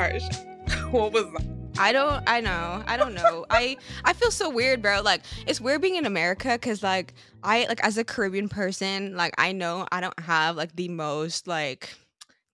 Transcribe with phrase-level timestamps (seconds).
[0.00, 0.24] harsh.
[0.92, 1.46] what was that?
[1.78, 2.82] I don't I know.
[2.86, 3.44] I don't know.
[3.50, 5.02] I I feel so weird, bro.
[5.02, 9.34] Like it's weird being in America cuz like I like as a Caribbean person, like
[9.38, 11.90] I know I don't have like the most like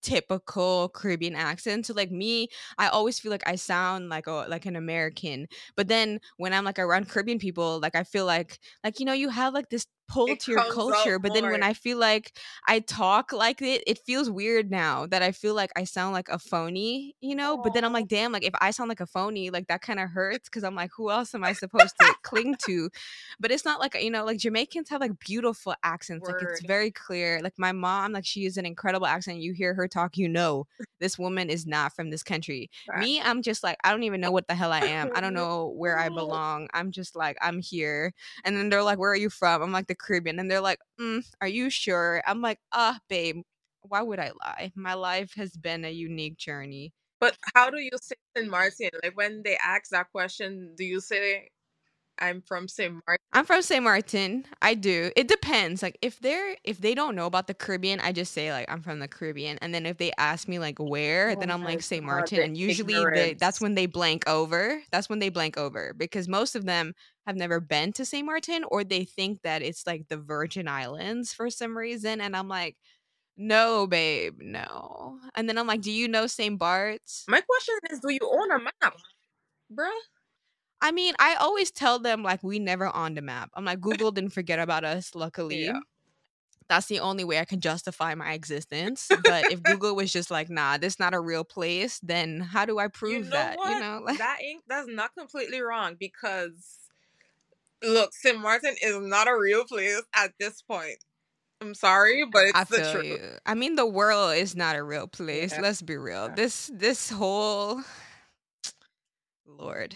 [0.02, 1.86] typical Caribbean accent.
[1.86, 2.48] So like me,
[2.78, 5.46] I always feel like I sound like a like an American.
[5.76, 9.12] But then when I'm like around Caribbean people, like I feel like like you know
[9.12, 11.18] you have like this pull It to your culture.
[11.18, 11.62] But then when.
[11.62, 12.32] I feel like
[12.66, 16.28] I talk like it, it feels weird now that I feel like I sound like
[16.28, 17.56] a phony, you know.
[17.56, 20.00] But then I'm like, damn, like if I sound like a phony, like that kind
[20.00, 22.90] of hurts because I'm like, who else am I supposed to cling to?
[23.40, 26.28] But it's not like you know, like Jamaicans have like beautiful accents.
[26.28, 27.40] Like it's very clear.
[27.42, 29.38] Like my mom, like she is an incredible accent.
[29.38, 30.66] You hear her talk, you know,
[31.00, 32.70] this woman is not from this country.
[32.98, 35.10] Me, I'm just like, I don't even know what the hell I am.
[35.14, 36.68] I don't know where I belong.
[36.72, 38.12] I'm just like, I'm here.
[38.44, 39.62] And then they're like, where are you from?
[39.62, 40.38] I'm like the Caribbean.
[40.38, 42.22] And they're like, mm, are you sure?
[42.26, 43.42] I'm like, ah, babe,
[43.82, 44.72] why would I lie?
[44.74, 46.92] My life has been a unique journey.
[47.20, 48.50] But how do you say St.
[48.50, 48.90] Martin?
[49.02, 51.48] Like when they ask that question, do you say
[52.18, 52.92] I'm from St.
[52.92, 53.22] Martin?
[53.32, 53.82] I'm from St.
[53.82, 54.46] Martin.
[54.62, 55.10] I do.
[55.16, 55.82] It depends.
[55.82, 58.82] Like if they're if they don't know about the Caribbean, I just say like I'm
[58.82, 59.58] from the Caribbean.
[59.60, 62.04] And then if they ask me like where, Oh then I'm like St.
[62.04, 62.40] Martin.
[62.40, 64.80] And usually they that's when they blank over.
[64.90, 66.94] That's when they blank over because most of them
[67.26, 68.24] have never been to St.
[68.24, 72.20] Martin or they think that it's like the Virgin Islands for some reason.
[72.20, 72.76] And I'm like,
[73.36, 75.18] no, babe, no.
[75.34, 76.58] And then I'm like, do you know St.
[76.58, 77.24] Bart's?
[77.28, 78.96] My question is, do you own a map,
[79.72, 79.90] bruh?
[80.80, 83.50] I mean, I always tell them like we never on the map.
[83.54, 85.64] I'm like Google didn't forget about us, luckily.
[85.64, 85.80] Yeah.
[86.68, 89.08] That's the only way I can justify my existence.
[89.24, 92.78] But if Google was just like, nah, this not a real place, then how do
[92.78, 93.56] I You prove know that?
[93.56, 93.70] what?
[93.74, 96.54] You know, like that ain't that's not completely wrong because
[97.86, 98.38] look, St.
[98.38, 100.96] Martin is not a real place at this point.
[101.60, 103.06] I'm sorry, but it's I the feel truth.
[103.06, 103.20] you.
[103.46, 105.52] I mean, the world is not a real place.
[105.52, 105.62] Yeah.
[105.62, 106.28] Let's be real.
[106.28, 107.80] This this whole
[109.46, 109.94] Lord,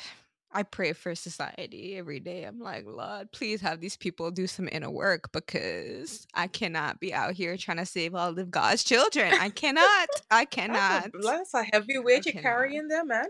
[0.52, 2.44] I pray for society every day.
[2.44, 7.12] I'm like, Lord, please have these people do some inner work because I cannot be
[7.12, 9.34] out here trying to save all of God's children.
[9.38, 10.08] I cannot.
[10.30, 11.12] I cannot.
[11.12, 12.42] That's a, that's a heavy weight you're cannot.
[12.42, 13.26] carrying there, man.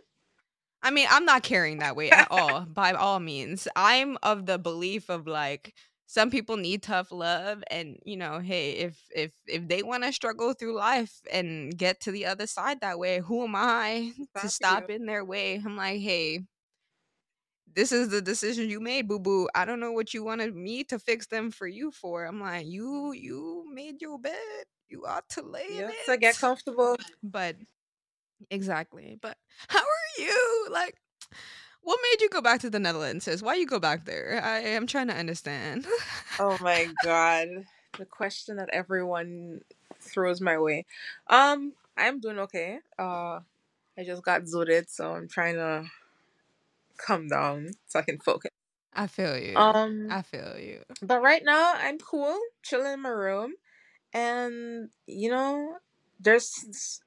[0.82, 3.68] I mean, I'm not carrying that weight at all, by all means.
[3.76, 5.74] I'm of the belief of like
[6.06, 10.12] some people need tough love and you know, hey, if if if they want to
[10.12, 14.48] struggle through life and get to the other side that way, who am I to
[14.48, 14.90] Stop stop you.
[14.90, 15.56] in their way?
[15.64, 16.40] I'm like, hey,
[17.72, 19.48] this is the decision you made, boo boo.
[19.54, 22.24] I don't know what you wanted me to fix them for you for.
[22.24, 24.64] I'm like, you you made your bed.
[24.88, 26.96] You ought to lay in Yeah, so get comfortable.
[27.22, 27.56] But
[28.50, 29.18] exactly.
[29.20, 29.36] But
[29.68, 30.66] how are you?
[30.70, 30.96] Like,
[31.82, 33.24] what made you go back to the Netherlands?
[33.24, 33.42] Sis?
[33.42, 34.40] Why you go back there?
[34.42, 35.86] I am trying to understand.
[36.38, 37.48] Oh my god.
[37.98, 39.60] The question that everyone
[40.00, 40.86] throws my way.
[41.26, 42.78] Um, I'm doing okay.
[42.98, 43.40] Uh
[43.98, 45.84] I just got zooted, so I'm trying to
[46.96, 48.50] calm down so I can focus.
[48.94, 49.56] I feel you.
[49.56, 50.82] Um I feel you.
[51.02, 53.54] but right now I'm cool, chilling in my room,
[54.12, 55.76] and you know,
[56.18, 57.00] there's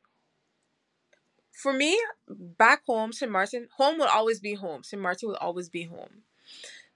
[1.53, 1.99] for me,
[2.29, 3.31] back home, St.
[3.31, 4.83] Martin, home will always be home.
[4.83, 5.01] St.
[5.01, 6.23] Martin will always be home.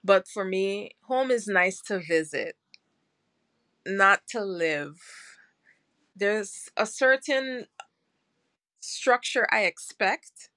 [0.04, 2.56] But for me, home is nice to visit,
[3.86, 5.00] not to live.
[6.14, 7.66] There's a certain
[8.80, 10.50] structure I expect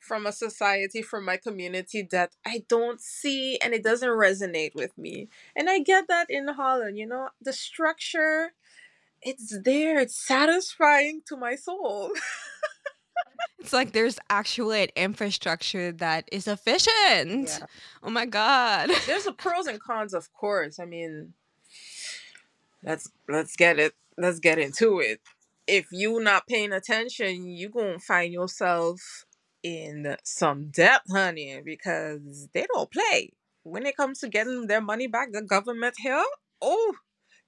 [0.00, 4.96] from a society, from my community that I don't see and it doesn't resonate with
[4.98, 5.28] me.
[5.56, 8.52] And I get that in Holland, you know, the structure,
[9.22, 12.12] it's there, it's satisfying to my soul.
[13.58, 17.48] It's like there's actually an infrastructure that is efficient.
[17.48, 17.66] Yeah.
[18.02, 18.90] Oh my god.
[19.06, 20.80] There's the pros and cons, of course.
[20.80, 21.34] I mean,
[22.82, 25.20] let's let's get it let's get into it
[25.66, 29.24] if you not paying attention you gonna find yourself
[29.62, 33.32] in some debt honey because they don't play
[33.62, 36.24] when it comes to getting their money back the government here
[36.60, 36.94] oh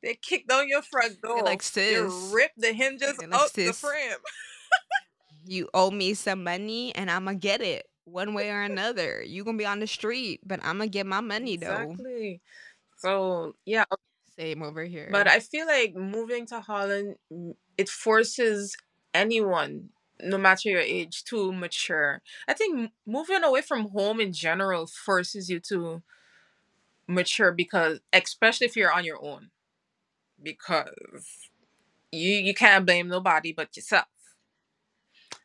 [0.02, 2.30] they kick down your front door like, they sis.
[2.32, 4.16] rip the hinges like, out the frame
[5.46, 9.22] you owe me some money and I'm gonna get it one way or another.
[9.22, 11.98] You gonna be on the street, but I'm gonna get my money though.
[11.98, 12.40] exactly
[12.96, 13.84] so yeah
[14.36, 15.08] Same over here.
[15.08, 18.76] But I feel like moving to Holland, mm, it forces
[19.12, 22.22] anyone, no matter your age, to mature.
[22.48, 26.02] I think moving away from home in general forces you to
[27.06, 29.50] mature because, especially if you're on your own,
[30.42, 31.50] because
[32.12, 34.06] you you can't blame nobody but yourself.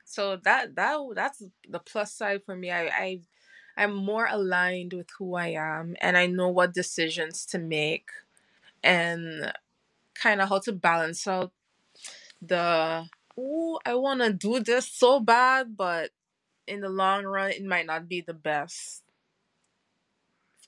[0.09, 2.71] So that that that's the plus side for me.
[2.71, 3.19] I I
[3.77, 8.09] I'm more aligned with who I am, and I know what decisions to make
[8.83, 9.53] and
[10.15, 11.51] kind of how to balance out
[12.41, 13.07] the
[13.37, 16.11] oh I want to do this so bad, but
[16.67, 19.03] in the long run, it might not be the best.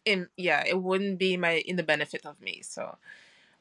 [0.05, 2.61] In yeah, it wouldn't be my in the benefit of me.
[2.63, 2.97] So,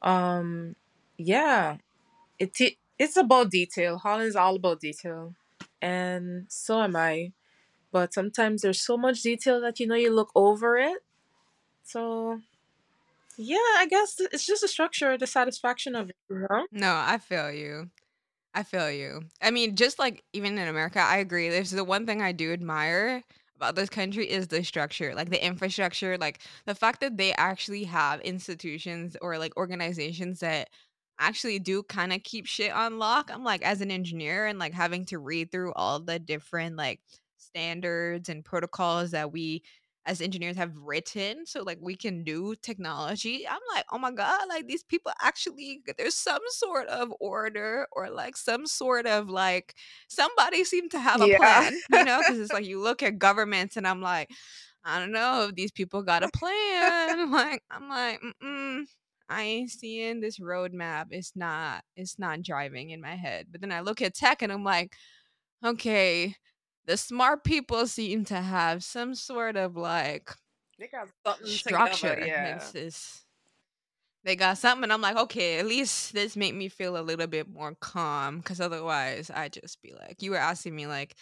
[0.03, 0.77] um,
[1.19, 1.79] yeah,
[2.39, 2.57] it
[2.99, 3.99] it's about detail.
[3.99, 5.35] Holland's all about detail,
[5.83, 7.33] and so am I.
[7.93, 10.99] But sometimes there's so much detail that you know you look over it.
[11.85, 12.41] So
[13.37, 16.67] yeah, I guess it's just the structure, the satisfaction of it, you know?
[16.73, 17.91] No, I feel you.
[18.55, 19.23] I feel you.
[19.43, 21.49] I mean, just like even in America, I agree.
[21.49, 23.23] There's the one thing I do admire
[23.57, 27.85] about this country is the structure, like the infrastructure, like the fact that they actually
[27.85, 30.71] have institutions or like organizations that
[31.21, 33.31] actually do kind of keep shit on lock.
[33.33, 37.01] I'm like, as an engineer and like having to read through all the different like
[37.39, 39.63] standards and protocols that we
[40.07, 44.41] as engineers have written so like we can do technology i'm like oh my god
[44.49, 49.75] like these people actually there's some sort of order or like some sort of like
[50.09, 51.39] somebody seem to have a Yeah.
[51.39, 54.31] plan you know because it's like you look at governments and i'm like
[54.85, 58.85] i don't know if these people got a plan like i'm like mm
[59.31, 61.07] I ain't seeing this roadmap.
[61.11, 61.85] It's not.
[61.97, 63.47] It's not driving in my head.
[63.51, 64.93] But then I look at tech and I'm like,
[65.65, 66.35] okay,
[66.87, 70.31] the smart people seem to have some sort of like
[70.79, 72.25] They got something together, structure.
[72.27, 72.69] yeah.
[72.75, 73.25] It's
[74.25, 74.85] they got something.
[74.85, 78.39] And I'm like, okay, at least this made me feel a little bit more calm.
[78.39, 81.15] Because otherwise, I just be like, you were asking me like,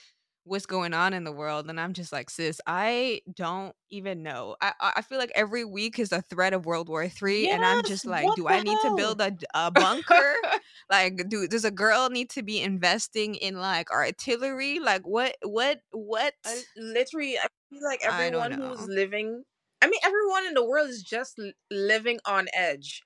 [0.49, 4.57] what's going on in the world, and I'm just like, sis, I don't even know.
[4.61, 7.83] I I feel like every week is a threat of World War Three, and I'm
[7.85, 10.35] just like, do I need to build a, a bunker?
[10.91, 14.79] Like, do does a girl need to be investing in like artillery?
[14.79, 16.33] Like, what what what?
[16.47, 19.45] I literally, I feel like everyone who's living,
[19.83, 21.39] I mean, everyone in the world is just
[21.71, 23.03] living on edge.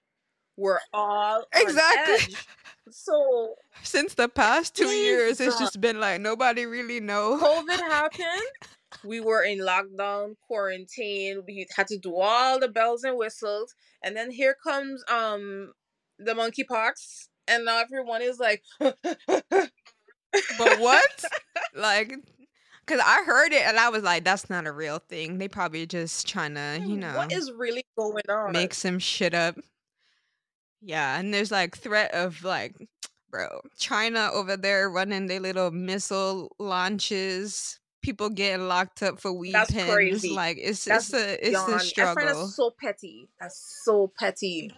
[0.56, 2.36] We're all Exactly.
[2.90, 7.38] So, Since the past two years, it's just been like nobody really know.
[7.40, 8.26] COVID happened.
[9.04, 11.42] We were in lockdown, quarantine.
[11.46, 15.72] We had to do all the bells and whistles, and then here comes um
[16.18, 18.62] the monkeypox, and now everyone is like,
[20.58, 21.24] But what?
[21.74, 22.14] Like,
[22.86, 25.38] cause I heard it and I was like, that's not a real thing.
[25.38, 28.52] They probably just trying to, you know, what is really going on?
[28.52, 29.56] make some shit up.
[30.82, 32.74] Yeah, and there's like threat of like,
[33.30, 37.78] bro, China over there running their little missile launches.
[38.02, 39.92] People getting locked up for weed That's pens.
[39.92, 40.30] crazy.
[40.30, 41.72] Like it's That's it's a it's a beyond.
[41.72, 42.26] I find struggle.
[42.26, 43.28] that so petty.
[43.40, 44.72] That's so petty.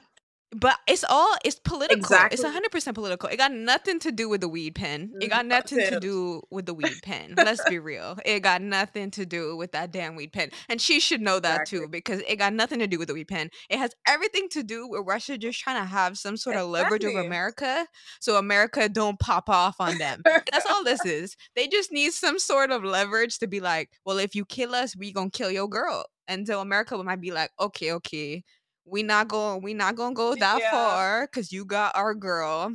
[0.55, 2.17] But it's all it's political.
[2.31, 3.29] It's hundred percent political.
[3.29, 5.13] It got nothing to do with the weed pen.
[5.21, 7.35] It got mm, nothing to do with the weed pen.
[7.37, 8.19] Let's be real.
[8.25, 10.51] It got nothing to do with that damn weed pen.
[10.69, 11.81] And she should know that Exactly.
[11.81, 13.51] too, because it got nothing to do with the weed pen.
[13.69, 17.05] It has everything to do with Russia just trying to have some sort of leverage
[17.05, 17.27] over Exactly.
[17.27, 17.87] America
[18.21, 20.23] so America don't pop off on them.
[20.25, 21.37] That's all this is.
[21.57, 24.97] They just need some sort of leverage to be like, well, if you kill us,
[24.97, 26.05] we gonna kill your girl.
[26.29, 28.45] And so America might be like, okay, okay,
[28.87, 30.71] we not going, we not gonna go that Yeah.
[30.71, 32.75] far because you got our girl.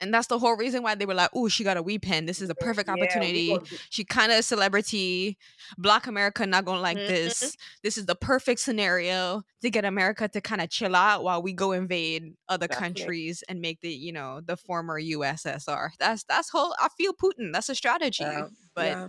[0.00, 2.26] And that's the whole reason why they were like, oh, she got a weed pen.
[2.26, 3.56] This is a perfect opportunity.
[3.56, 5.38] do- She kind of a celebrity.
[5.78, 7.06] Black America not gonna like Mhm.
[7.06, 7.56] this.
[7.84, 11.52] This is the perfect scenario to get America to kind of chill out while we
[11.52, 13.00] go invade other Definitely.
[13.04, 15.90] countries and make the, you know, the former USSR.
[16.00, 16.74] That's that's whole.
[16.80, 17.52] I feel Putin.
[17.52, 19.08] That's a strategy, Yeah, but yeah.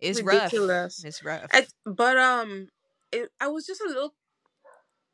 [0.00, 0.42] it's rough.
[0.52, 1.04] Ridiculous.
[1.04, 1.46] It's rough.
[1.54, 2.68] I, but um,
[3.12, 4.14] it, I was just a little.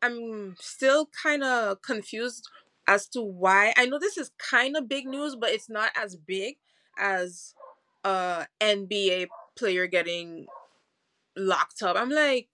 [0.02, 2.48] I'm still kind of confused
[2.88, 3.72] as to why.
[3.76, 6.56] I know this is kind of big news, but it's not as big
[6.98, 7.54] as
[8.04, 10.46] uh NBA player getting
[11.36, 11.96] locked up.
[11.96, 12.48] I'm like,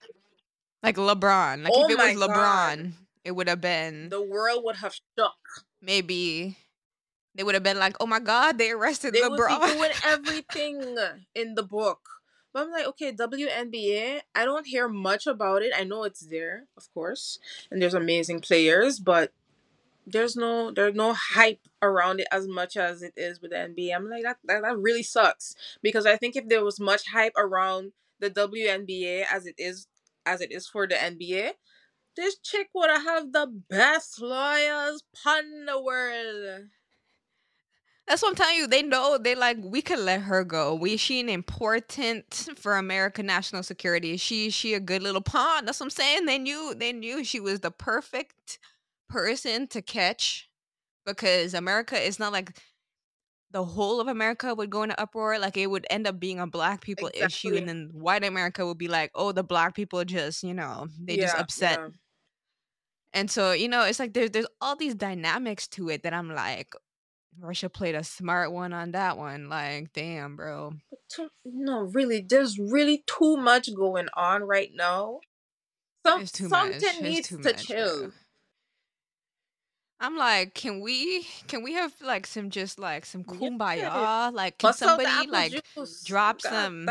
[0.83, 1.63] like LeBron.
[1.63, 2.29] Like Oh if it was God.
[2.29, 2.91] LeBron,
[3.23, 5.33] it would have been the world would have shook.
[5.81, 6.57] maybe
[7.35, 9.21] they would have been like, oh my god, they arrested LeBron.
[9.21, 10.97] They would be doing everything
[11.35, 11.99] in the book.
[12.53, 15.71] But I'm like, okay, WNBA, I don't hear much about it.
[15.75, 17.39] I know it's there, of course,
[17.69, 19.31] and there's amazing players, but
[20.07, 23.95] there's no there's no hype around it as much as it is with the NBA.
[23.95, 27.33] I'm like that that, that really sucks because I think if there was much hype
[27.37, 29.87] around the WNBA as it is
[30.25, 31.51] as it is for the NBA,
[32.15, 36.69] this chick would have the best lawyers pun the world.
[38.09, 38.67] That's what I'm telling you.
[38.67, 40.73] They know they like we could let her go.
[40.73, 44.17] We she an important for American national security.
[44.17, 45.65] She she a good little pawn.
[45.65, 46.25] That's what I'm saying.
[46.25, 48.57] They knew they knew she was the perfect
[49.09, 50.49] person to catch
[51.05, 52.59] because America is not like
[53.51, 55.37] the whole of America would go into uproar.
[55.39, 58.77] Like it would end up being a black people issue, and then white America would
[58.79, 61.79] be like, oh, the black people just you know they just upset.
[61.79, 61.87] yeah.
[63.13, 66.33] And so you know it's like there's there's all these dynamics to it that I'm
[66.33, 66.73] like,
[67.41, 69.49] Russia played a smart one on that one.
[69.49, 70.73] Like, damn, bro.
[71.45, 75.19] No, really, there's really too much going on right now.
[76.05, 77.01] Some, something much.
[77.01, 77.99] Needs to much, chill.
[77.99, 78.11] bro.
[80.01, 84.31] I'm like, can we can we have like some just like some kumbaya?
[84.33, 86.03] Like can somebody like juice.
[86.03, 86.89] drop God some.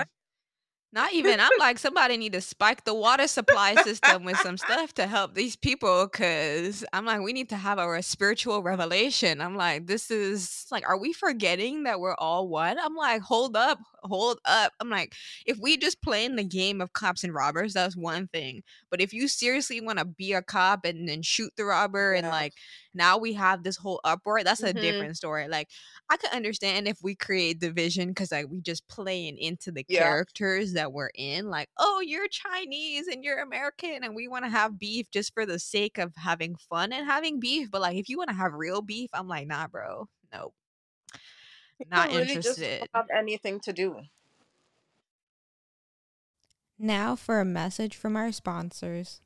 [0.92, 4.95] Not even I'm like somebody need to spike the water supply system with some stuff
[4.95, 9.40] to help these people cuz I'm like we need to have our spiritual revelation.
[9.40, 12.78] I'm like this is like are we forgetting that we're all one?
[12.78, 14.73] I'm like hold up, hold up.
[14.80, 15.14] I'm like
[15.45, 18.62] if we just playing the game of cops and robbers that's one thing.
[18.90, 22.28] But if you seriously want to be a cop and then shoot the robber and
[22.28, 22.54] like
[22.99, 24.75] now we have this whole uproar, that's a Mhm.
[24.75, 25.49] different story.
[25.49, 25.71] Like
[26.11, 30.17] I could understand if we create division because like we just playing into the Yeah.
[30.17, 31.47] characters that we're in.
[31.49, 35.47] Like, oh, you're Chinese and you're American, and we want to have beef just for
[35.47, 37.71] the sake of having fun and having beef.
[37.71, 40.55] But like, if you want to have real beef, I'm like, nah, bro, nope
[41.85, 42.88] not really interested.
[42.93, 44.02] don't have anything to do.
[46.78, 49.21] Now for a message from our sponsors.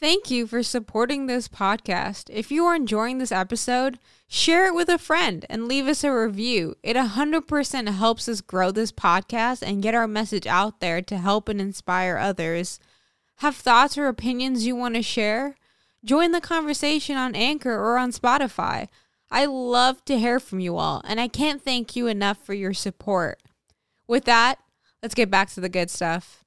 [0.00, 2.30] Thank you for supporting this podcast.
[2.30, 6.10] If you are enjoying this episode, share it with a friend and leave us a
[6.10, 6.74] review.
[6.82, 11.50] It 100% helps us grow this podcast and get our message out there to help
[11.50, 12.80] and inspire others.
[13.36, 15.56] Have thoughts or opinions you want to share?
[16.02, 18.88] Join the conversation on Anchor or on Spotify.
[19.30, 22.72] I love to hear from you all, and I can't thank you enough for your
[22.72, 23.38] support.
[24.08, 24.60] With that,
[25.02, 26.39] let's get back to the good stuff.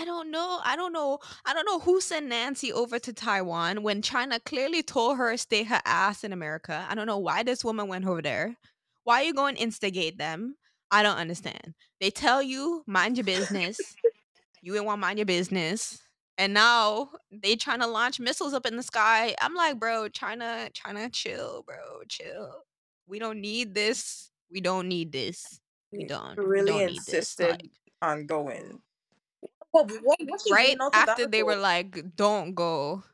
[0.00, 0.60] I don't know.
[0.64, 1.18] I don't know.
[1.44, 5.62] I don't know who sent Nancy over to Taiwan when China clearly told her stay
[5.64, 6.86] her ass in America.
[6.88, 8.56] I don't know why this woman went over there.
[9.04, 10.56] Why you going to instigate them?
[10.90, 11.74] I don't understand.
[12.00, 13.78] They tell you mind your business.
[14.62, 16.00] you ain't want mind your business.
[16.38, 19.34] And now they trying to launch missiles up in the sky.
[19.38, 21.76] I'm like, bro, China, China, chill, bro,
[22.08, 22.62] chill.
[23.06, 24.30] We don't need this.
[24.50, 25.60] We don't need this.
[25.92, 26.38] We don't.
[26.38, 27.08] we really don't need this.
[27.08, 28.80] insisted Like, on going.
[29.72, 33.04] What, what, what right doing out to after they were like don't go.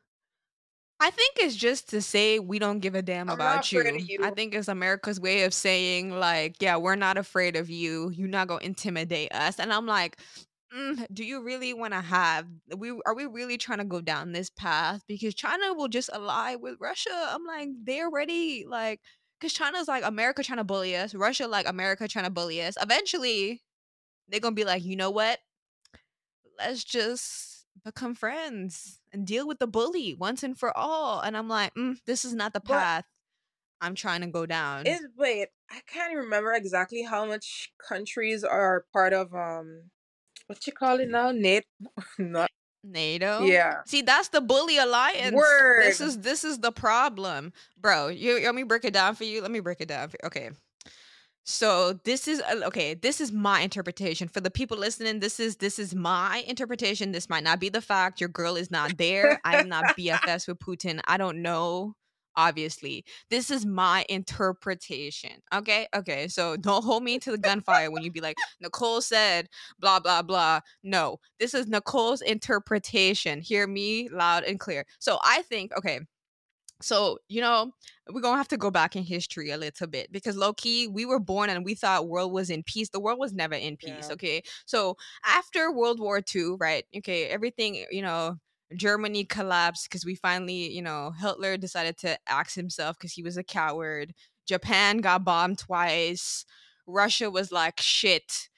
[0.98, 4.18] I think it's just to say we don't give a damn I'm about of you.
[4.22, 8.10] I think it's america's way of saying like yeah we're not afraid of you.
[8.10, 9.60] You're not gonna intimidate us.
[9.60, 10.16] And i'm like
[10.74, 12.46] mm, do you really want to have
[12.76, 15.02] we are we really trying to go down this path?
[15.06, 17.10] Because china will just ally with russia.
[17.12, 19.00] I'm like they're ready like
[19.38, 21.14] because china's like america trying to bully us.
[21.14, 22.78] Russia like america trying to bully us.
[22.80, 23.62] Eventually
[24.28, 25.38] they're gonna be like you know what
[26.58, 31.20] let's just become friends and deal with the bully once and for all.
[31.20, 33.04] And I'm like, mm, this is not the But path
[33.80, 34.86] I'm trying to go down.
[34.86, 39.90] is wait, I can't even remember exactly how much countries are part of um
[40.46, 41.32] what you call it now?
[41.32, 41.64] Nate
[42.18, 42.50] not
[42.84, 43.44] NATO.
[43.44, 43.82] yeah.
[43.84, 45.34] See, that's the bully alliance.
[45.80, 48.08] This is this is the problem, bro.
[48.08, 49.42] You let me break it down for you.
[49.42, 50.08] Let me break it down.
[50.08, 50.26] For, you.
[50.26, 50.50] okay.
[51.48, 52.94] So this is uh, okay.
[52.94, 55.20] This is my interpretation for the people listening.
[55.20, 57.12] This is this is my interpretation.
[57.12, 58.20] This might not be the fact.
[58.20, 59.40] Your girl is not there.
[59.44, 61.00] I'm not BFS with Putin.
[61.06, 61.94] I don't know.
[62.34, 65.30] Obviously, this is my interpretation.
[65.54, 66.26] Okay, okay.
[66.26, 69.48] So don't hold me to the gunfire when you be like Nicole said
[69.78, 70.60] blah blah blah.
[70.82, 73.40] No, this is Nicole's interpretation.
[73.40, 74.84] Hear me loud and clear.
[74.98, 76.00] So I think okay.
[76.82, 77.72] So, you know,
[78.10, 81.06] we're gonna have to go back in history a little bit because low key, we
[81.06, 82.90] were born and we thought world was in peace.
[82.90, 84.06] The world was never in peace.
[84.08, 84.12] Yeah.
[84.12, 84.42] Okay.
[84.66, 86.84] So after World War II, right?
[86.96, 88.36] Okay, everything, eh, you know,
[88.76, 93.36] Germany collapsed because we finally, you know, Hitler decided to axe himself because he was
[93.36, 94.12] a coward.
[94.46, 96.44] Japan got bombed twice.
[96.86, 98.48] Russia was like, shit.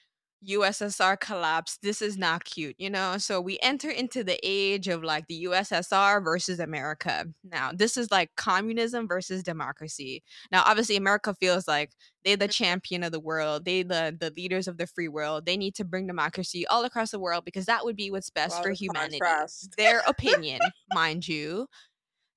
[0.47, 1.81] USSR collapsed.
[1.81, 3.17] This is not cute, you know?
[3.17, 7.25] So we enter into the age of like the USSR versus America.
[7.43, 10.23] Now, this is like communism versus democracy.
[10.51, 11.91] Now, obviously, America feels like
[12.23, 13.65] they're the champion of the world.
[13.65, 15.45] They the the leaders of the free world.
[15.45, 18.57] They need to bring democracy all across the world because that would be what's best
[18.57, 19.19] Wow, for the humanity.
[19.19, 19.75] contrast.
[19.77, 20.61] Their opinion,
[20.93, 21.67] mind you.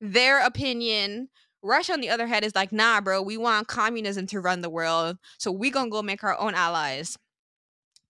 [0.00, 1.28] Their opinion.
[1.64, 4.70] Russia, on the other hand, is like, nah, bro, we want communism to run the
[4.70, 5.16] world.
[5.38, 7.16] So we gonna go make our own allies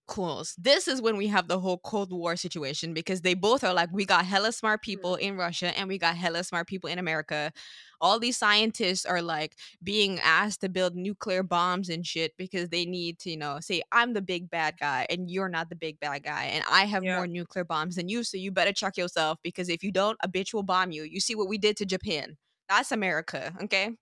[0.07, 0.45] cool.
[0.59, 3.91] This is when we have the whole Cold War situation because they both are like,
[3.93, 5.25] we got hella smart people mm-hmm.
[5.25, 7.53] in Russia and we got hella smart people in America.
[8.01, 12.85] All these scientists are like being asked to build nuclear bombs and shit because they
[12.85, 15.99] need to, you know, say, I'm the big bad guy and you're not the big
[16.01, 16.45] bad guy.
[16.45, 17.17] And I have Yeah.
[17.17, 18.25] more nuclear bombs than you.
[18.25, 21.05] So you better check yourself because if you don't, a bitch will bomb you.
[21.05, 22.37] You see what we did to Japan.
[22.69, 23.55] That's America.
[23.65, 23.97] Okay.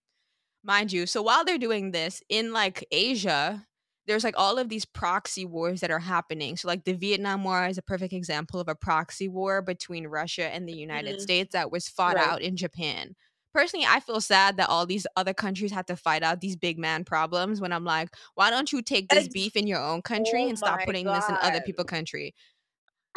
[0.62, 1.06] mind you.
[1.06, 3.66] So while they're doing this in like Asia,
[4.10, 6.56] there's like all of these proxy wars that are happening.
[6.56, 10.44] So like the Vietnam War is a perfect example of a proxy war between Russia
[10.52, 11.20] and the United Mhm.
[11.20, 12.18] States that was fought Right.
[12.18, 13.14] out in Japan.
[13.54, 16.78] Personally, I feel sad that all these other countries had to fight out these big
[16.78, 20.46] man problems when I'm like, why don't you take this beef in your own country
[20.46, 22.34] Oh and stop putting this in other people's country?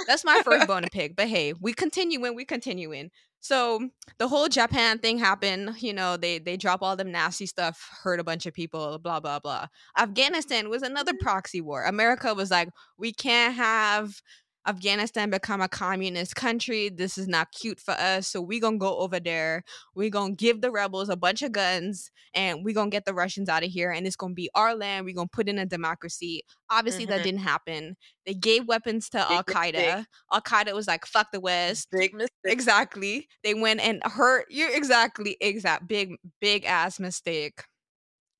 [0.07, 1.15] That's my first bone to pick.
[1.15, 3.11] But hey, we continuing, we continuing.
[3.43, 5.75] So mm, the whole Japan thing happened.
[5.79, 9.19] You know, they they drop all them nasty stuff, hurt a bunch of people, blah
[9.19, 9.67] blah blah.
[9.97, 11.25] Afghanistan was another mm-hmm.
[11.25, 11.83] proxy war.
[11.83, 14.21] America was like, we can't have
[14.67, 16.89] Afghanistan become a communist country.
[16.89, 18.27] This is not cute for us.
[18.27, 19.63] So we gonna go over there.
[19.95, 23.49] we gonna give the rebels a bunch of guns and we gonna get the Russians
[23.49, 23.91] out of here.
[23.91, 25.05] And it's gonna be our land.
[25.05, 26.43] we gonna put in a democracy.
[26.69, 27.23] Obviously, that Mhm.
[27.23, 27.95] didn't happen.
[28.25, 30.05] They gave weapons to Al Qaeda.
[30.31, 31.89] Al Qaeda was like, fuck the West.
[31.91, 32.29] Big mistake.
[32.45, 33.27] Exactly.
[33.43, 37.63] They went and hurt you exactly exact big big ass mistake.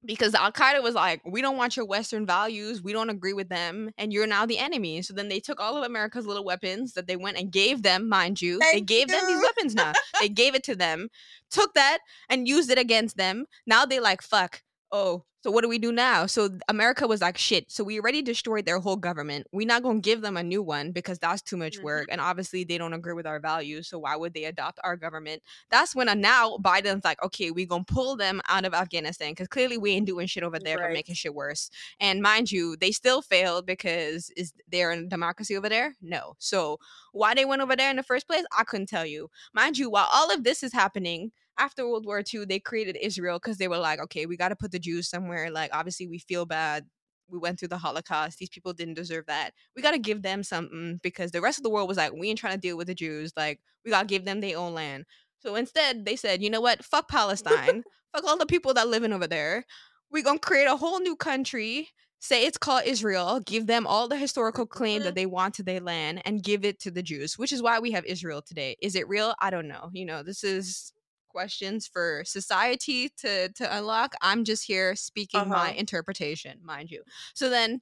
[0.06, 2.84] Because Al Qaeda was like, we don't want your Western values.
[2.84, 3.92] We don't agree with them.
[3.98, 5.02] And you're now the enemy.
[5.02, 8.10] So then they took all of America's little weapons that they went and gave them,
[8.10, 8.60] mind you.
[8.60, 9.94] they Thank gave them these weapons now.
[10.20, 11.10] they gave it to them,
[11.50, 13.46] took that and used it against them.
[13.66, 14.62] Now they like, fuck.
[14.92, 16.26] Oh, so what do we do now?
[16.26, 17.70] So America was like, shit.
[17.70, 19.46] So we already destroyed their whole government.
[19.52, 22.08] We're not going to give them a new one because that's too much work.
[22.10, 23.90] And obviously they don't agree with our values.
[23.90, 25.44] So why would they adopt our government?
[25.70, 29.32] That's when uh, now Biden's like, okay, we're going to pull them out of Afghanistan
[29.32, 31.70] because clearly we ain't doing shit over there but making shit worse.
[32.00, 35.94] And mind you, they still failed because is there a democracy over there?
[36.02, 36.36] No.
[36.40, 36.80] So
[37.12, 39.30] why they went over there in the first place, I couldn't tell you.
[39.54, 43.40] Mind you, while all of this is happening, after World War II, they created Israel
[43.40, 45.52] because they were like, okay, we got to put the Jews somewhere.
[45.52, 46.86] Like, obviously, we feel bad.
[47.30, 48.38] We went through the Holocaust.
[48.38, 49.52] These people didn't deserve that.
[49.76, 52.30] We got to give them something because the rest of the world was like, we
[52.30, 53.32] ain't trying to deal with the Jews.
[53.38, 55.06] Like, we got to give them their own land.
[55.40, 56.84] So instead, they said, you know what?
[56.84, 57.84] Fuck Palestine.
[58.14, 59.66] Fuck all the people that living over there.
[60.12, 61.90] We're going to create a whole new country
[62.24, 65.82] say it's called Israel, give them all the historical claim that they want to their
[65.82, 68.78] land, and give it to the Jews, which is why we have Israel today.
[68.82, 69.36] Is it real?
[69.40, 69.90] I don't know.
[69.92, 70.93] You know, this is
[71.34, 74.14] questions for society to to unlock.
[74.22, 75.74] I'm just here speaking my Uh-huh.
[75.74, 77.04] interpretation, mind you.
[77.36, 77.82] So then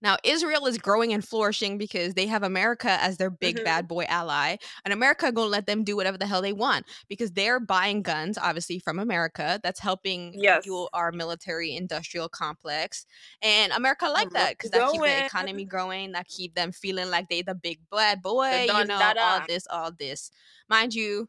[0.00, 3.62] now Israel is growing and flourishing because they have America as their big Mhm.
[3.62, 7.30] bad boy ally, and America gonna let them do whatever the hell they want because
[7.32, 9.60] they're buying guns, obviously from America.
[9.62, 10.64] That's helping Yes.
[10.64, 13.06] fuel our military industrial complex,
[13.42, 16.10] and America like that because that keep the economy growing.
[16.12, 18.64] That keep them feeling like they the big bad boy.
[18.64, 20.32] You know, all this, all this.
[20.68, 21.28] Mind you,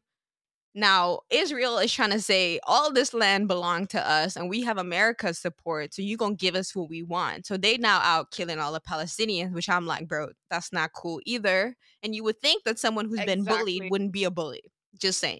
[0.76, 4.78] now Israel is trying to say all this land belonged to us and we have
[4.78, 7.46] America's support, so you're gonna give us what we want.
[7.46, 11.22] So they now out killing all the Palestinians, which I'm like, bro, that's not cool
[11.26, 11.76] either.
[12.02, 14.64] And you would think that someone who's been bullied wouldn't be a bully.
[15.00, 15.40] Just saying.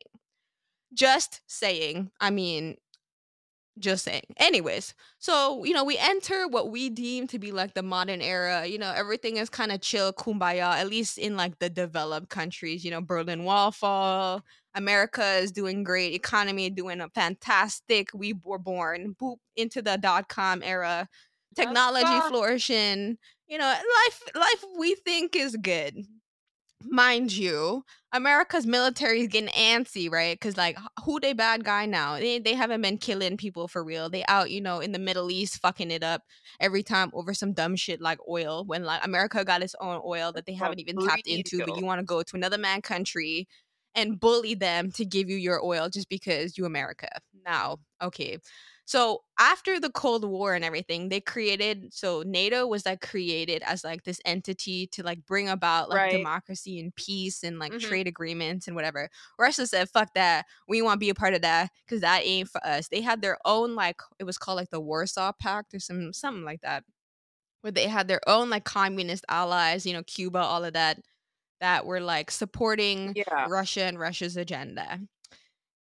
[0.94, 2.12] Just saying.
[2.20, 2.78] I mean,
[3.80, 4.24] just saying.
[4.38, 8.66] Anyways, so you know, we enter what we deem to be like the modern era.
[8.66, 12.86] You know, everything is kind of chill, kumbaya, at least in like the developed countries.
[12.86, 14.44] You know, Berlin Wall fall,
[14.76, 18.10] America is doing great, economy doing a fantastic.
[18.14, 21.08] We were born boop into the dot com era,
[21.56, 23.18] technology flourishing.
[23.48, 26.06] You know, life life we think is good.
[26.86, 30.38] Mind you, America's military is getting antsy, right?
[30.38, 32.16] Because like, who they bad guy now?
[32.16, 34.10] They they haven't been killing people for real.
[34.10, 36.24] They out, you know, in the Middle East, fucking it up
[36.60, 38.66] every time over some dumb shit like oil.
[38.66, 41.86] When like America got its own oil that they haven't even tapped into, but you
[41.86, 43.48] want to go to another man country
[43.96, 47.08] and bully them to give you your oil just because you America.
[47.46, 48.40] Now, okay.
[48.86, 53.84] So after the Cold War and everything, they created so NATO was like created as
[53.84, 56.10] like this entity to like bring about like Right.
[56.10, 57.78] democracy and peace and like Mhm.
[57.78, 59.10] trade agreements and whatever.
[59.40, 62.50] Russia said, "Fuck that, we want to be a part of that because that ain't
[62.50, 65.80] for us." They had their own like it was called like the Warsaw Pact or
[65.80, 66.84] some something like that,
[67.62, 71.00] where they had their own like communist allies, you know, Cuba, all of that,
[71.60, 73.48] that were like supporting Yeah.
[73.50, 75.00] Russia and Russia's agenda.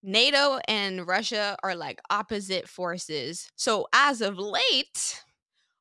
[0.03, 3.51] NATO and Russia are like opposite forces.
[3.55, 5.23] So as of late,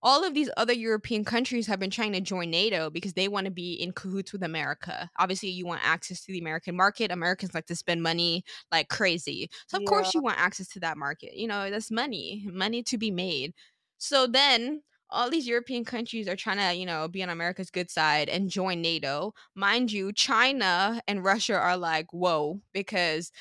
[0.02, 3.44] all of these other European countries have been trying to join NATO because they want
[3.46, 5.10] to be in cahoots with America.
[5.18, 7.10] Obviously, you want access to the American market.
[7.10, 9.50] Americans like to spend money like crazy.
[9.68, 11.34] So of course you want access to that market.
[11.34, 13.52] You know, that's money, money to be made.
[13.98, 17.90] So then all these European countries are trying to, you know, be on America's good
[17.90, 19.34] side and join NATO.
[19.54, 23.32] Mind you, China and Russia are like, whoa, because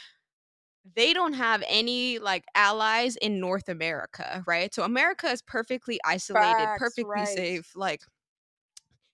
[0.95, 4.73] they don't have any like allies in North America, right?
[4.73, 7.27] So America is perfectly isolated, Facts, perfectly right.
[7.27, 7.71] safe.
[7.75, 8.01] Like,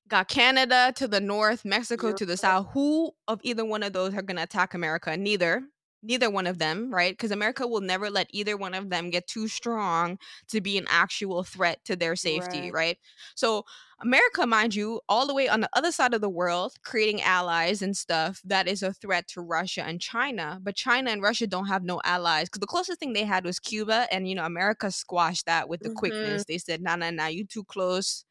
[0.07, 2.67] got Canada to the north, Mexico to the south.
[2.73, 5.17] Who of either one of those are going to attack America?
[5.17, 5.63] Neither.
[6.05, 7.13] Neither one of them, right?
[7.13, 10.17] Because America will never let either one of them get too strong
[10.49, 12.71] to be an actual threat to their safety, Right.
[12.71, 12.97] right?
[13.35, 13.65] So,
[14.01, 17.81] America, mind you, all the way on the other side of the world, creating allies
[17.81, 20.59] and stuff that is a threat to Russia and China.
[20.61, 23.59] But China and Russia don't have no allies because the closest thing they had was
[23.59, 25.91] Cuba, and you know, America squashed that with the Mhm.
[25.91, 26.45] quickness.
[26.45, 28.25] They said, "Nah, nah, nah, you too close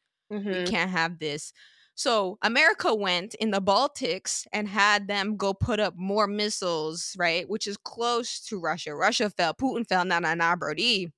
[0.51, 0.75] we Mhm.
[0.75, 1.51] can't have this.
[1.95, 7.49] So America went in the Baltics and had them go put up more missiles, right?
[7.49, 8.93] Which is close to Russia.
[8.93, 9.53] Russia fell.
[9.53, 10.03] Putin fell.
[10.03, 11.11] Nah, nah, nah, Brody.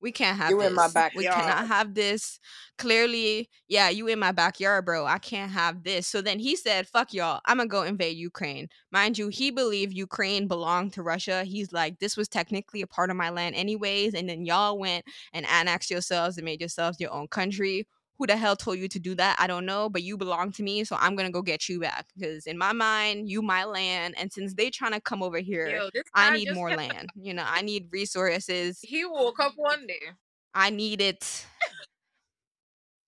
[0.00, 0.54] We can't have this.
[0.54, 0.70] You this.
[0.70, 1.14] in my backyard.
[1.16, 2.40] We cannot have this.
[2.76, 5.06] Clearly, yeah, you in my backyard, bro.
[5.06, 6.08] I can't have this.
[6.08, 7.40] So then he said, fuck y'all.
[7.44, 8.68] I'm going to go invade Ukraine.
[8.90, 11.44] Mind you, he believed Ukraine belonged to Russia.
[11.44, 14.14] He's like, this was technically a part of my land, anyways.
[14.14, 17.86] And then y'all went and annexed yourselves and made yourselves your own country
[18.22, 19.34] who the hell told you to do that?
[19.40, 22.06] I don't know, but you belong to me, so I'm gonna go get you back.
[22.16, 25.80] Because in my mind, you my land, and since they trying to come over here,
[25.92, 27.10] Yo, I need more land.
[27.20, 28.78] You know, I need resources.
[28.80, 30.12] He woke up one day.
[30.54, 31.44] I need it.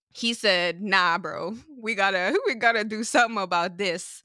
[0.09, 4.25] He said, "Nah, bro, we gotta we gotta do something about this."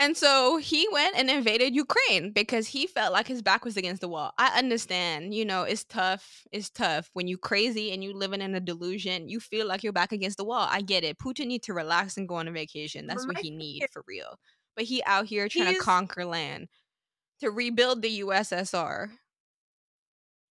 [0.00, 4.00] And so he went and invaded Ukraine because he felt like his back was against
[4.00, 4.32] the wall.
[4.38, 6.46] I understand, you know, it's tough.
[6.52, 9.28] It's tough when you crazy and you're living in a delusion.
[9.28, 10.68] You feel like you're back against the wall.
[10.70, 11.18] I get it.
[11.18, 13.08] Putin need to relax and go on a vacation.
[13.08, 14.38] That's what he need for real.
[14.76, 16.68] But he out here trying to conquer land
[17.40, 19.10] to rebuild the USSR.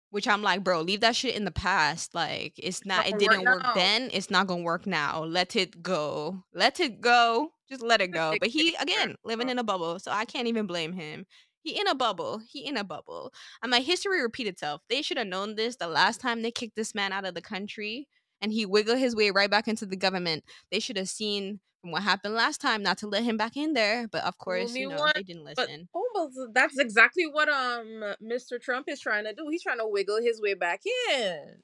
[0.10, 2.16] Which I'm like, bro, leave that shit in the past.
[2.16, 3.08] Like, it's not.
[3.08, 3.74] It didn't work now.
[3.74, 4.10] then.
[4.14, 5.24] It's not gonna work now.
[5.24, 6.44] Let it go.
[6.54, 7.52] Let it go.
[7.70, 8.36] Just let it go.
[8.40, 11.26] But he again living in a bubble, so I can't even blame him.
[11.64, 12.40] He in a bubble.
[12.50, 13.34] He in a bubble.
[13.62, 14.82] And my history repeat itself.
[14.90, 17.42] They should have known this the last time they kicked this man out of the
[17.42, 18.08] country
[18.42, 20.44] and he wiggled his way right back into the government.
[20.72, 23.74] They should have seen from what happened last time not to let him back in
[23.74, 24.08] there.
[24.08, 25.90] But of course, you know, they didn't But listen.
[25.94, 28.62] almost that's exactly what um Mr.
[28.62, 29.48] Trump is trying to do.
[29.50, 31.62] He's trying to wiggle his way back in.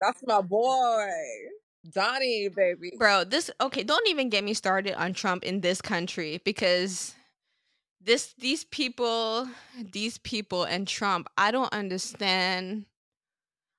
[0.00, 1.08] That's my boy.
[1.92, 2.92] Donnie, baby.
[2.98, 7.14] Bro, this okay, don't even get me started on Trump in this country because
[8.00, 9.48] this these people,
[9.92, 12.86] these people and Trump, I don't understand.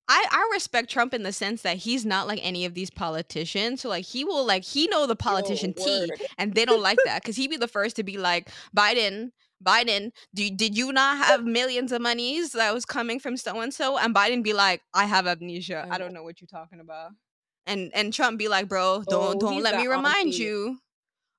[0.08, 3.82] I I respect Trump in the sense that he's not like any of these politicians.
[3.82, 7.24] So like he will like he know the politician T and they don't like that
[7.24, 9.32] cuz he be the first to be like Biden
[9.63, 13.74] Biden, do, did you not have millions of monies that was coming from so and
[13.74, 13.98] so?
[13.98, 15.88] And Biden be like, I have amnesia.
[15.89, 17.12] I don't know what you're talking about.
[17.67, 20.39] And and Trump be like, bro, don't Oh, don't let me remind auntie.
[20.39, 20.80] you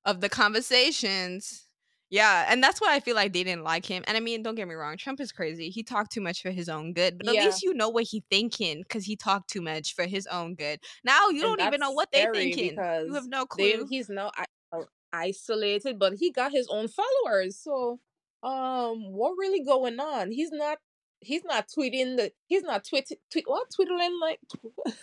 [0.05, 1.67] of the conversations.
[2.11, 4.03] Yeah, and that's why I feel like they didn't like him.
[4.07, 5.69] And I mean, don't get me wrong, Trump is crazy.
[5.69, 7.45] He talked too much for his own good, but at Yeah.
[7.45, 10.79] least you know what he thinking because he talked too much for his own good.
[11.03, 12.83] Now you And don't even know what they thinking.
[13.05, 13.85] You have no They, clue.
[13.89, 14.31] he's now
[14.71, 17.57] uh, isolated, but he got his own followers.
[17.59, 17.99] So,
[18.43, 20.31] um, what really going on?
[20.31, 20.79] He's not.
[21.21, 22.31] He's not tweeting the.
[22.47, 24.39] He's not tweet tweet what twittering like.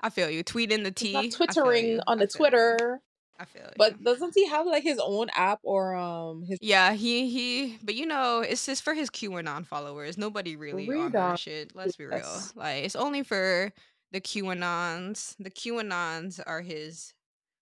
[0.00, 0.44] I feel you.
[0.44, 1.12] Tweeting the He's T.
[1.12, 2.26] not twittering on the.
[2.26, 3.00] Twitter.
[3.38, 3.72] I feel you.
[3.76, 7.94] But doesn't he have like his own app or um his Yeah, he he, but
[7.94, 10.16] you know, it's just for his QAnon followers.
[10.16, 11.72] Nobody really on that shit.
[11.74, 12.18] Let's be real.
[12.18, 12.52] Yes.
[12.56, 13.72] Like it's only for
[14.12, 15.34] the QAnons.
[15.38, 17.12] The QAnons are his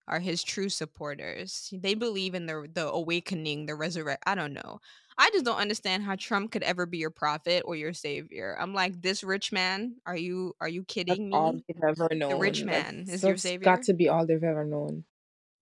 [0.07, 1.73] are his true supporters.
[1.73, 4.23] They believe in the the awakening, the resurrect.
[4.27, 4.81] I don't know.
[5.16, 8.57] I just don't understand how Trump could ever be your prophet or your savior.
[8.61, 9.96] I'm like, this rich man.
[10.07, 11.64] Are you are you That's kidding all me?
[11.68, 12.31] they've ever known.
[12.31, 13.64] The rich That's- man is your savior?
[13.64, 15.05] Got to be all they've ever known.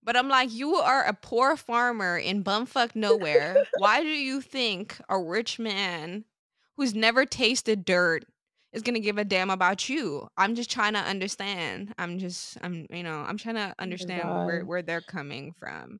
[0.05, 3.65] But I'm like, you are a poor farmer in bumfuck nowhere.
[3.77, 6.25] Why do you think a rich man
[6.75, 8.25] who's never tasted dirt
[8.73, 10.27] is gonna give a damn about you?
[10.35, 11.93] I'm just trying to understand.
[11.97, 15.99] I'm just, I'm, you know, I'm trying to oh understand where where they're coming from.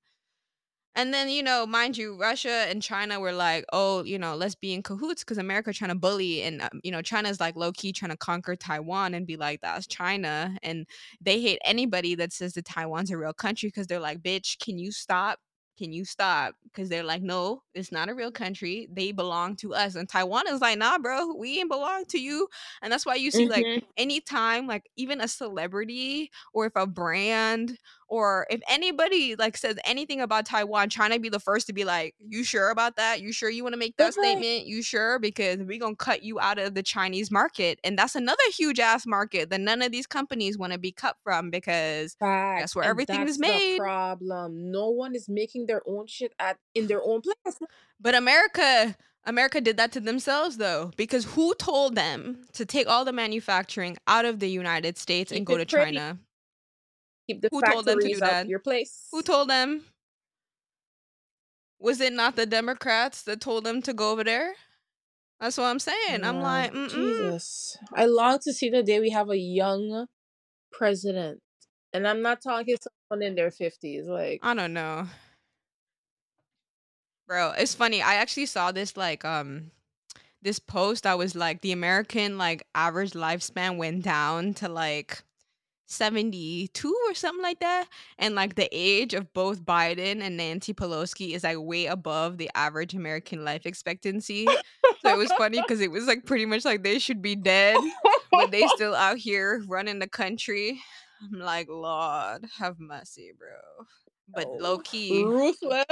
[0.95, 4.53] And then, you know, mind you, Russia and China were like, oh, you know, let's
[4.55, 7.71] be in cahoots because America trying to bully, and um, you know, China's like low
[7.71, 10.85] key trying to conquer Taiwan and be like, that's China, and
[11.19, 14.77] they hate anybody that says that Taiwan's a real country because they're like, bitch, can
[14.77, 15.39] you stop?
[15.75, 16.53] Can you stop?
[16.65, 18.87] Because they're like, no, it's not a real country.
[18.91, 19.95] They belong to us.
[19.95, 22.47] And Taiwan is like, nah, bro, we ain't belong to you.
[22.83, 23.93] And that's why you see, like, Mhm.
[23.97, 30.21] anytime, like, even a celebrity or if a brand or if anybody like says anything
[30.21, 33.21] about Taiwan, China be the first to be like, "You sure about that?
[33.21, 34.67] You sure you want to make that But, like- statement?
[34.67, 35.19] You sure?
[35.19, 39.05] Because we gonna cut you out of the Chinese market, and that's another huge ass
[39.05, 42.89] market that none of these companies want to be cut from because that's where and
[42.89, 43.75] everything is made.
[43.75, 44.71] The problem.
[44.71, 47.57] No one is making their own shit at in their own place.
[47.99, 53.05] But America, America did that to themselves though, because who told them to take all
[53.05, 55.95] the manufacturing out of the United States and go to pretty.
[55.95, 56.19] China?
[57.27, 58.47] Keep the Who told them to do that?
[58.47, 59.07] your place.
[59.11, 59.85] Who told them?
[61.79, 64.53] Was it not the Democrats that told them to go over there?
[65.39, 66.23] That's what I'm saying.
[66.23, 66.89] I'm like, mm-mm.
[66.89, 67.77] Jesus.
[67.93, 70.07] I long to see the day we have a young
[70.71, 71.41] president.
[71.91, 74.07] And I'm not talking to someone in their 50s.
[74.07, 75.07] Like, I don't know.
[77.27, 78.01] Bro, it's funny.
[78.01, 79.71] I actually saw this like um
[80.41, 85.23] this post that was like the American like average lifespan went down to like
[85.85, 87.87] 72 or something like that.
[88.17, 92.49] And like the age of both Biden and Nancy Pelosi is like way above the
[92.55, 94.45] average American life expectancy.
[95.01, 97.77] So it was funny because it was like pretty much like they should be dead,
[98.31, 100.79] but they still out here running the country.
[101.21, 103.85] I'm like, Lord, have mercy, bro.
[104.33, 105.85] But Oh, low key, ruthless.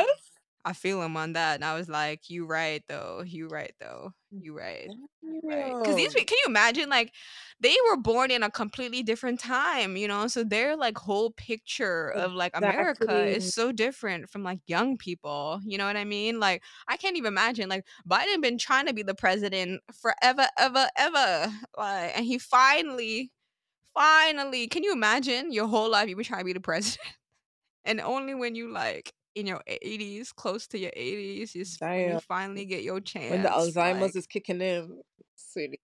[0.66, 1.56] I feel him on that.
[1.56, 3.24] And I was like, you right though.
[3.26, 4.14] You right though.
[4.34, 4.92] Mm, you right.
[5.44, 5.78] Right.
[5.82, 7.14] Because these can you imagine like
[7.60, 10.28] they were born in a completely different time, you know?
[10.28, 13.28] So their like whole picture of like America Exactly.
[13.28, 15.60] is so different from like young people.
[15.66, 16.40] You know what I mean?
[16.40, 20.88] Like I can't even imagine like Biden been trying to be the president forever, ever,
[20.98, 21.54] ever.
[21.78, 23.32] Like and he finally,
[23.94, 27.02] finally, can you imagine your whole life you've been trying to be the president?
[27.86, 32.10] and only when you like in your 80s, close to your 80s, is when you
[32.10, 32.20] Damn.
[32.20, 33.32] finally get your chance.
[33.32, 33.50] When the.
[33.50, 35.02] Alzheimer's Like is kicking in,
[35.36, 35.80] sweetie.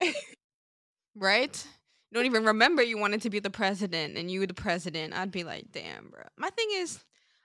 [1.14, 1.66] right?
[2.10, 5.14] You don't even remember you wanted to be the president and you were the president.
[5.14, 6.22] I'd be like, damn, bro.
[6.36, 7.00] My thing is,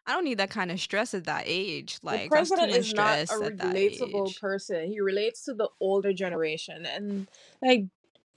[0.06, 2.00] I don't need that kind of stress at that age.
[2.00, 4.88] The Like, too president is not a stress at that relatable person.
[4.88, 6.86] He relates to the older generation.
[6.86, 7.28] And,
[7.62, 7.86] like,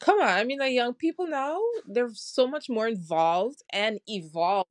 [0.00, 0.28] come on.
[0.28, 4.70] I mean, the young people now, they're so much more involved and evolved.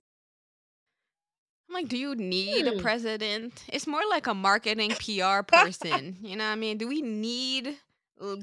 [1.75, 2.79] Like, do you need a Hmm.
[2.79, 3.65] president?
[3.67, 6.17] It's more like a marketing PR person.
[6.21, 6.77] You know what I mean?
[6.77, 7.77] Do we need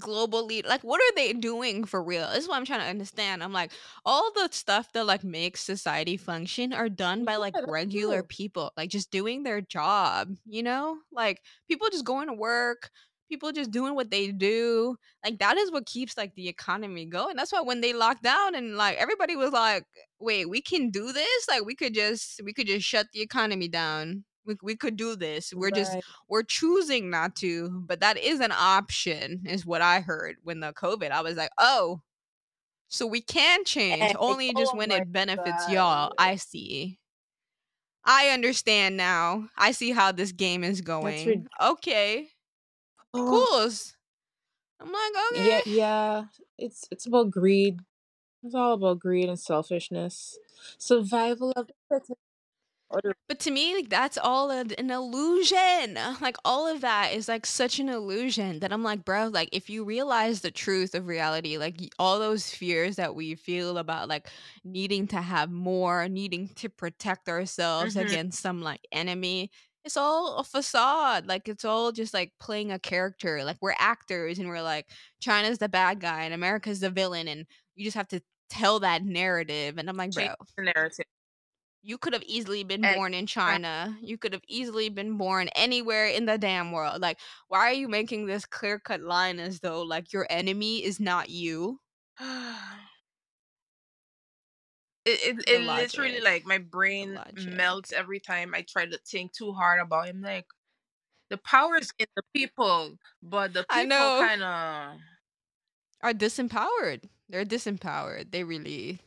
[0.00, 0.66] global lead?
[0.66, 2.28] Like, what are they doing for real?
[2.28, 3.42] This is what I'm trying to understand.
[3.42, 3.72] I'm like,
[4.04, 8.90] all the stuff that like makes society function are done by like regular people, like
[8.90, 10.98] just doing their job, you know?
[11.10, 12.90] Like people just going to work,
[13.32, 14.96] people just doing what they do.
[15.24, 17.34] Like that is what keeps like the economy going.
[17.34, 19.84] That's why when they locked down and like everybody was like,
[20.20, 21.48] wait, we can do this?
[21.48, 24.24] Like we could just we could just shut the economy down.
[24.44, 25.54] We, we could do this.
[25.54, 25.96] We're just
[26.28, 30.74] we're choosing not to, but that is an option, is what I heard when the
[30.74, 31.10] COVID.
[31.10, 32.02] I was like, oh,
[32.88, 35.72] so we can change, only just Oh when it benefits God.
[35.72, 36.12] y'all.
[36.18, 36.98] I see.
[38.04, 39.48] I understand now.
[39.56, 41.46] I see how this game is going.
[41.62, 42.28] Okay,
[43.14, 43.70] oh, cool.
[44.80, 45.48] I'm like, okay.
[45.48, 45.60] yeah.
[45.66, 46.24] yeah.
[46.58, 47.80] It's it's about greed.
[48.42, 50.38] It's all about greed and selfishness.
[50.78, 52.12] Survival of the fittest.
[52.90, 55.98] Or the- But to me, like that's all an an illusion.
[56.20, 59.70] Like all of that is like such an illusion that I'm like, bro, like if
[59.70, 64.28] you realize the truth of reality, like all those fears that we feel about like
[64.64, 68.06] needing to have more, needing to protect ourselves Mhm.
[68.06, 69.50] against some like enemy,
[69.84, 71.26] it's all a facade.
[71.26, 73.44] Like it's all just like playing a character.
[73.44, 74.86] Like we're actors and we're like
[75.20, 79.04] China's the bad guy and America's the villain and you just have to tell that
[79.04, 81.06] narrative and I'm like, bro, narrative.
[81.82, 83.96] you could have easily been born in China.
[84.00, 87.00] You could have easily been born anywhere in the damn world.
[87.00, 87.18] Like,
[87.48, 91.28] why are you making this clear cut line as though like your enemy is not
[91.30, 91.80] you?
[95.04, 99.52] it, it, it literally like my brain melts every time I try to think too
[99.52, 100.22] hard about him.
[100.22, 100.46] Like
[101.30, 104.98] the power is in the people, but the people kind of
[106.02, 107.04] Are disempowered.
[107.28, 108.30] They're disempowered.
[108.30, 109.00] They really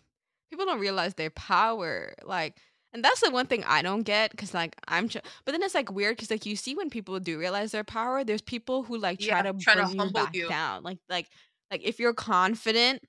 [0.49, 2.13] people don't realize their power.
[2.23, 2.57] Like
[2.93, 5.75] and that's the one thing I don't get because like I'm tr- but then it's
[5.75, 8.97] like weird because like you see when people do realize their power, there's people who
[8.97, 10.49] like try yeah to trying to bring you back you.
[10.49, 10.83] down.
[10.83, 11.27] Like like
[11.71, 13.03] like if you're confident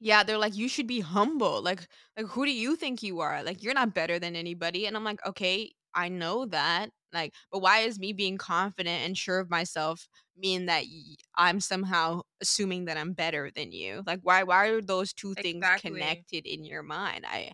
[0.00, 3.42] Yeah, they're like, "You should be humble." Like like, "Who do you think you are?
[3.42, 7.60] Like, you're not better than anybody." And I'm like, "Okay, I know that." Like, but
[7.60, 12.84] why is me being confident and sure of myself mean that y- I'm somehow assuming
[12.86, 14.02] that I'm better than you?
[14.06, 15.72] Like, why why are those two things Exactly.
[15.76, 17.24] connected in your mind?
[17.26, 17.52] I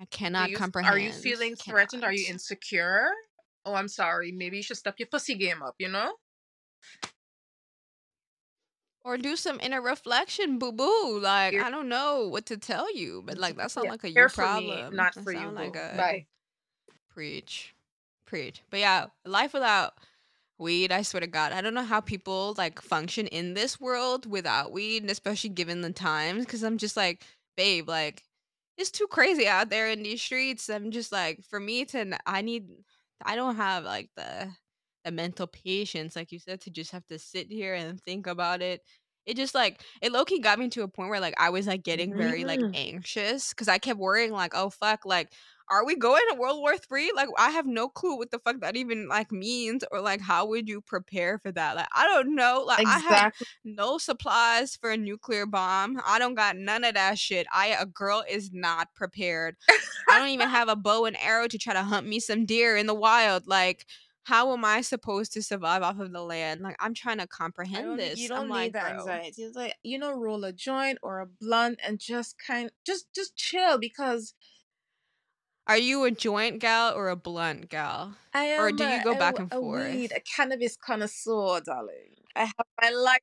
[0.00, 1.12] I Do cannot you are you comprehend.
[1.12, 2.04] feeling threatened?
[2.04, 3.10] Are you insecure?
[3.64, 4.30] Oh, I'm sorry.
[4.32, 5.74] Maybe you should step your pussy game up.
[5.78, 6.16] You know?
[9.06, 11.20] Or do some inner reflection, boo boo.
[11.20, 13.92] Like, Here, I don't know what to tell you, but like that sounds yeah.
[13.92, 14.96] like a you for me, problem.
[14.96, 16.26] not That for you, like a Bye.
[17.14, 17.72] Preach.
[18.26, 18.62] Preach.
[18.68, 19.94] But yeah, life without
[20.58, 24.28] weed, I swear to God, I don't know how people like function in this world
[24.28, 27.22] without weed, and especially given the times, because I'm just like,
[27.56, 28.24] babe, like,
[28.76, 30.68] it's too crazy out there in these streets.
[30.68, 32.68] I'm just like, for me to, I need,
[33.24, 34.48] I don't have like the,
[35.06, 38.60] the mental patience, like you said, to just have to sit here and think about
[38.60, 38.82] it
[39.26, 41.66] it just like it low key got me to a point where like I was
[41.66, 45.32] like getting very like anxious because I kept worrying like, oh fuck, like
[45.68, 47.12] are we going to World War Three?
[47.14, 50.46] Like I have no clue what the fuck that even like means or like how
[50.46, 51.74] would you prepare for that?
[51.74, 52.62] Like I don't know.
[52.64, 53.32] Like I have
[53.64, 56.00] no supplies for a nuclear bomb.
[56.06, 57.48] I don't got none of that shit.
[57.52, 59.56] I a girl is not prepared.
[60.08, 62.76] I don't even have a bow and arrow to try to hunt me some deer
[62.76, 63.48] in the wild.
[63.48, 63.86] Like
[64.26, 66.60] how am I supposed to survive off of the land?
[66.60, 68.18] Like I'm trying to comprehend this.
[68.18, 68.98] you I'm don't like, need that bro.
[68.98, 69.42] anxiety.
[69.42, 73.36] It's like you know, roll a joint or a blunt and just kind, just just
[73.36, 74.34] chill because
[75.68, 78.16] Are you a joint gal or a blunt gal?
[78.34, 78.60] I am.
[78.62, 80.12] Or do you go a, back and a weed, forth?
[80.16, 82.14] a cannabis connoisseur, darling.
[82.34, 83.22] I have my like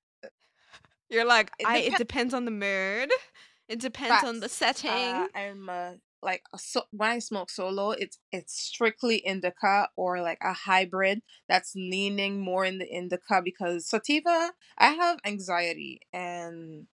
[1.10, 2.34] You're like, it I it depends.
[2.34, 3.12] on the mood.
[3.68, 4.84] It depends on the Facts.
[4.86, 5.28] Uh, setting.
[5.36, 10.40] I'm a, like a so when I smoke solo, it's it's strictly indica or like
[10.42, 14.52] a hybrid that's leaning more in the indica because sativa.
[14.78, 16.88] I have anxiety and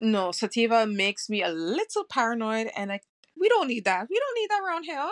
[0.00, 3.00] no sativa makes me a little paranoid, and I
[3.38, 4.08] we don't need that.
[4.10, 5.08] We don't need that around here.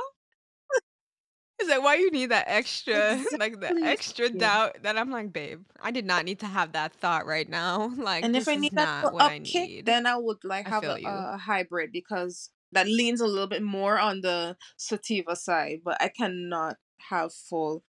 [1.61, 4.39] Is that why you need that extra, like the extra Yeah.
[4.39, 7.89] doubt that I'm like, babe, I did not need to have that thought right now.
[7.97, 9.87] Like, And if I need that not little I upkick, need.
[9.87, 13.63] then I would like I have a, a hybrid because that leans a little bit
[13.63, 16.77] more on the sativa side, but I cannot
[17.11, 17.83] have full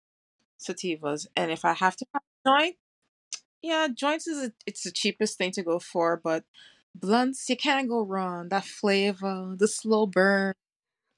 [0.60, 1.28] sativas.
[1.36, 2.76] And if I have to have joint,
[3.62, 6.44] yeah, joints is a, it's the cheapest thing to go for, but
[6.94, 8.50] blunts you can't go wrong.
[8.50, 10.54] That flavor, the slow burn.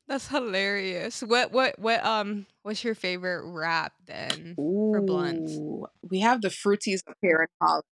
[0.07, 1.21] That's hilarious.
[1.21, 5.59] What what what um what's your favorite wrap then for blunts?
[6.01, 7.83] We have the fruities up here in Holland.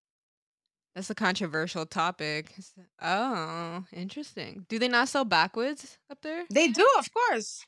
[0.94, 2.54] That's a controversial topic.
[3.00, 4.66] Oh, interesting.
[4.68, 6.44] Do they not sell backwoods up there?
[6.50, 7.66] They do, of course.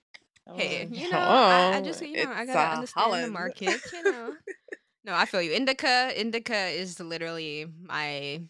[0.54, 3.22] Hey, Oh, you know, I, I just oh, you know I it's gotta uh, understand
[3.22, 3.82] the market.
[3.92, 4.36] You know.
[5.04, 5.52] No, I feel you.
[5.52, 8.42] Indica, indica is literally my.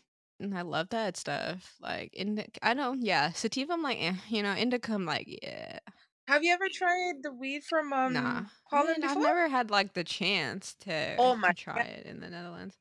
[0.54, 1.76] I love that stuff.
[1.80, 2.92] Like indica, I know.
[2.94, 3.72] Yeah, sativa.
[3.72, 4.94] I'm like, eh, you know, indica.
[4.94, 5.78] I'm like, yeah,
[6.28, 8.44] Have you ever tried the weed from nah.
[8.44, 11.84] um I Holland mean, I've never had like the chance to Oh my try god.
[11.84, 12.76] it in the Netherlands.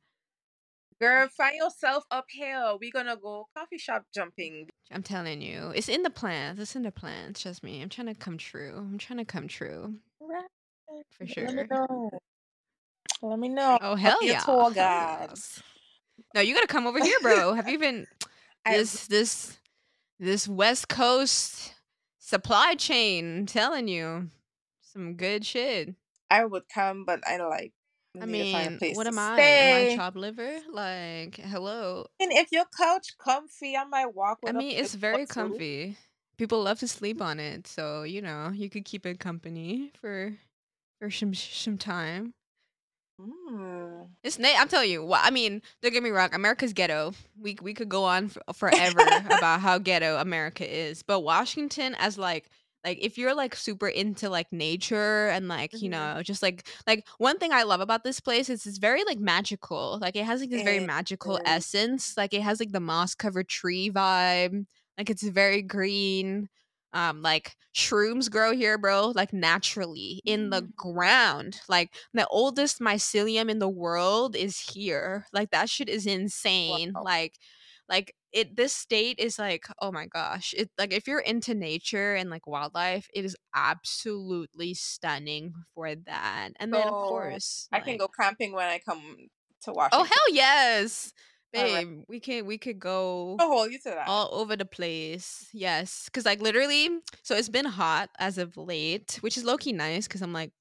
[1.01, 2.61] Girl, find yourself up here.
[2.79, 4.67] We're gonna go coffee shop jumping.
[4.91, 6.59] I'm telling you, it's in the plans.
[6.59, 7.41] It's in the plans.
[7.41, 7.81] Trust me.
[7.81, 8.73] I'm trying to come true.
[8.77, 10.45] I'm trying to come true Right.
[11.11, 11.67] for Let me sure.
[11.69, 12.09] know.
[13.21, 13.77] Let me know.
[13.81, 15.61] Oh hell yeah, tour yes.
[16.33, 17.53] No, you gotta come over here, bro.
[17.53, 18.07] Have you been
[18.65, 19.57] this this
[20.19, 21.73] this West Coast
[22.19, 23.39] supply chain?
[23.39, 24.29] I'm telling you,
[24.81, 25.93] some good shit.
[26.29, 27.73] I would come, but I like
[28.21, 29.39] I need to find a mean, what am I?
[29.39, 30.59] Am I chopped liver?
[30.71, 32.07] Like, hello.
[32.19, 35.33] And if your couch comfy, I might walk I mean, it's very foot too.
[35.33, 35.97] comfy.
[36.37, 40.33] People love to sleep on it, so you know you could keep it company for
[40.99, 42.33] for some some time.
[43.21, 44.09] Mm.
[44.23, 45.05] It's na- I'm telling you.
[45.05, 46.33] Well, I mean, don't get me wrong.
[46.33, 47.13] America's ghetto.
[47.39, 52.17] We we could go on f- forever about how ghetto America is, but Washington, as
[52.17, 52.49] like
[52.85, 55.91] like if you're like super into like nature and like you Mhm.
[55.91, 59.19] know just like like one thing I love about this place is it's very like
[59.19, 59.97] magical.
[60.01, 62.15] Like it has like this very magical essence.
[62.17, 64.65] Like it has like the moss covered tree vibe.
[64.97, 66.49] Like it's very green.
[66.93, 70.75] Um, like shrooms grow here, bro, like naturally in the Mm.
[70.77, 71.59] ground.
[71.67, 75.25] Like the oldest mycelium in the world is here.
[75.33, 76.93] Like that shit is insane.
[76.93, 77.03] Wow.
[77.03, 77.33] Like
[77.89, 80.53] like it this state is like, oh my gosh.
[80.55, 86.49] It like if you're into nature and like wildlife, it is absolutely stunning for that.
[86.59, 89.01] And then of course, I can go camping when I come
[89.63, 90.01] to Washington.
[90.01, 91.13] oh hell yes.
[91.55, 91.87] All right.
[91.87, 94.09] Babe, we can we could go hold you to that.
[94.09, 95.47] all over the place.
[95.53, 96.89] Yes, because like literally,
[97.23, 100.07] so it's been hot as of late, which is low key nice.
[100.07, 100.51] Because I'm like,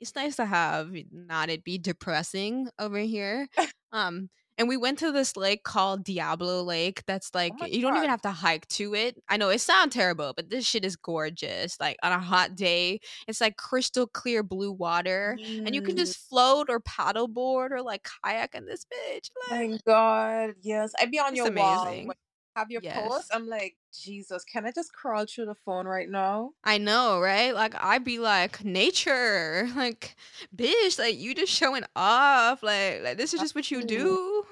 [0.00, 3.48] it's nice to have not it be depressing over here.
[3.94, 7.02] Um, and we went to this lake called Diablo Lake.
[7.06, 9.16] That's like Oh you don't even have to hike to it.
[9.28, 11.78] I know it sounds terrible, but this shit is gorgeous.
[11.80, 15.98] Like on a hot day, it's like crystal clear blue water, and you can Mm.
[15.98, 19.30] just float or paddleboard or like kayak in this bitch.
[19.50, 20.92] Like My God, yes.
[21.00, 22.06] I'd be on your wall amazing.
[22.08, 22.12] you
[22.56, 23.30] have your post.
[23.32, 26.50] I'm like, Jesus, can I just crawl through the phone right now?
[26.64, 27.54] I know, right?
[27.54, 30.14] Like I'd be like, nature, like,
[30.54, 34.44] bitch, like you just showing off, like, like this is just what you do.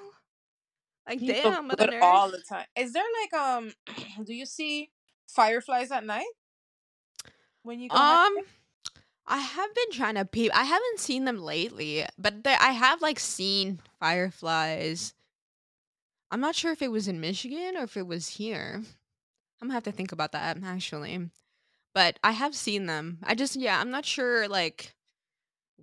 [1.07, 2.03] Like, damn, Mother Earth.
[2.03, 2.65] all the time.
[2.75, 3.71] Is there like um
[4.25, 4.91] do you see
[5.27, 6.27] fireflies at night
[7.63, 8.37] when you go Um.
[9.27, 10.51] I have been trying to peep.
[10.53, 15.13] I haven't seen them lately, but there, I have like seen fireflies.
[16.31, 18.81] I'm not sure if it was in Michigan or if it was here.
[19.61, 21.29] I'm gonna have to think about that actually.
[21.93, 23.19] But I have seen them.
[23.23, 24.95] I just, yeah, I'm not sure like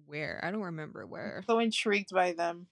[0.06, 0.40] where.
[0.42, 1.44] I don't remember where.
[1.46, 2.66] So intrigued by them.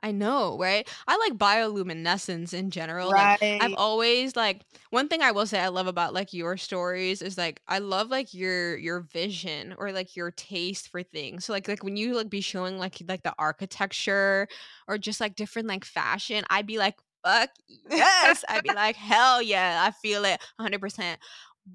[0.00, 0.88] I know, right?
[1.08, 3.08] I like bioluminescence in general.
[3.08, 7.20] Like I've always like one thing I will say I love about like your stories
[7.20, 11.44] is like I love like your your vision or like your taste for things.
[11.44, 14.46] So like like when you like be showing like like the architecture
[14.86, 16.94] or just like different like fashion, I'd be like
[17.24, 17.50] fuck
[17.90, 18.44] yes.
[18.48, 21.16] I'd be like hell yeah, I feel it 100%.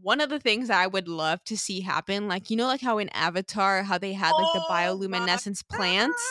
[0.01, 2.99] One of the things I would love to see happen like you know like how
[2.99, 6.23] in Avatar how they had like the oh bioluminescence plants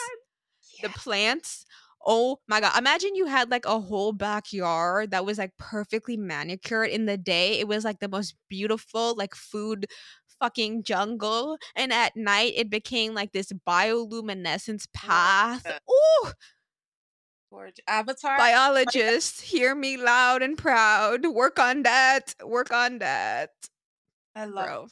[0.82, 0.88] god.
[0.90, 1.66] the plants.
[2.04, 2.76] Oh my god.
[2.78, 7.58] Imagine you had like a whole backyard that was like perfectly manicured in the day.
[7.60, 9.86] It was like the most beautiful like food
[10.40, 15.64] fucking jungle and at night it became like this bioluminescence path.
[15.88, 16.30] Ooh,
[17.50, 17.84] Gorgeous.
[17.86, 18.38] Avatar.
[18.38, 21.26] biologists, hear me loud and proud.
[21.26, 22.34] Work on that.
[22.42, 23.50] Work on that.
[24.34, 24.64] I love.
[24.66, 24.86] Bro,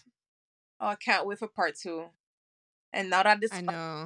[0.83, 2.05] Oh, I can't wait for part two.
[2.93, 3.53] And now that this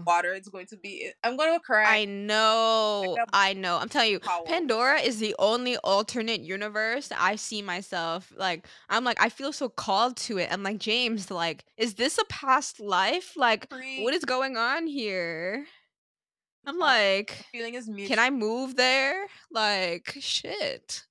[0.06, 1.10] water, is going to be.
[1.22, 1.84] I'm gonna cry.
[2.00, 3.16] I know.
[3.32, 3.78] I know.
[3.78, 4.44] I'm telling you, Power.
[4.44, 8.32] Pandora is the only alternate universe I see myself.
[8.36, 10.52] Like, I'm like, I feel so called to it.
[10.52, 13.36] I'm like, James, like, is this a past life?
[13.36, 14.02] Like, Free.
[14.02, 15.64] what is going on here?
[16.66, 18.16] I'm like, feeling is mutual.
[18.16, 19.26] can I move there?
[19.50, 21.04] Like, shit.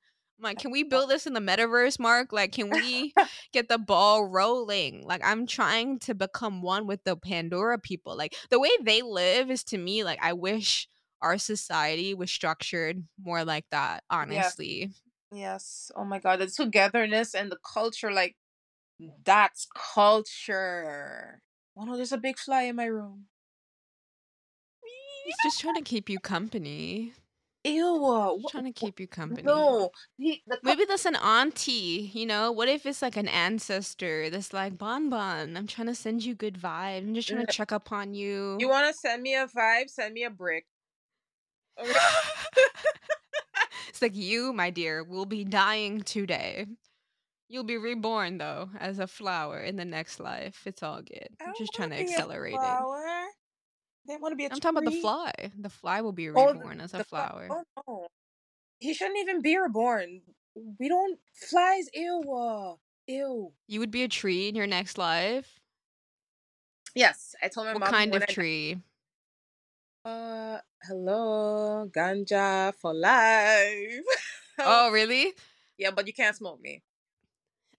[0.43, 2.33] Like, can we build this in the metaverse, Mark?
[2.33, 3.13] Like, can we
[3.53, 5.03] get the ball rolling?
[5.05, 8.17] Like, I'm trying to become one with the Pandora people.
[8.17, 10.87] Like, the way they live is to me, like, I wish
[11.21, 14.91] our society was structured more like that, honestly.
[15.31, 15.91] Yes.
[15.95, 18.35] Oh my god, the togetherness and the culture, like
[19.25, 21.41] that's culture.
[21.75, 23.25] Oh no, there's a big fly in my room.
[25.25, 27.13] He's just trying to keep you company.
[27.63, 27.95] Ew.
[27.95, 29.43] What, trying to keep you company.
[29.43, 29.89] no.
[30.17, 32.51] He, the, Maybe that's an auntie, you know?
[32.51, 36.35] What if it's like an ancestor that's like, Bon Bon, I'm trying to send you
[36.35, 36.99] good vibes.
[36.99, 37.51] I'm just trying to mm-hmm.
[37.51, 38.57] check up on you.
[38.59, 39.89] you want to send me a vibe?
[39.89, 40.65] Send me a brick.
[41.79, 41.91] Okay.
[43.89, 46.67] it's like you, my dear, will be dying today.
[47.49, 50.63] You'll be reborn though as a flower in the next life.
[50.65, 51.29] It's all good.
[51.39, 53.33] I'm just trying to wanna be a accelerate it.
[54.07, 55.31] They want to be a I'm talking about the fly.
[55.57, 57.47] The fly will be Oh, reborn as a fly- flower.
[57.49, 58.07] Oh no.
[58.79, 60.21] He shouldn't even be reborn.
[60.79, 61.87] We don't flies.
[61.93, 62.77] Ew.
[63.07, 63.51] Ew.
[63.67, 65.59] You would be a tree in your next life.
[66.95, 68.77] Yes, I told my What mom What kind of I- tree?
[70.05, 74.03] Uh, hello, ganja for life.
[74.59, 75.33] Oh, really?
[75.79, 76.83] yeah, but you can't smoke me.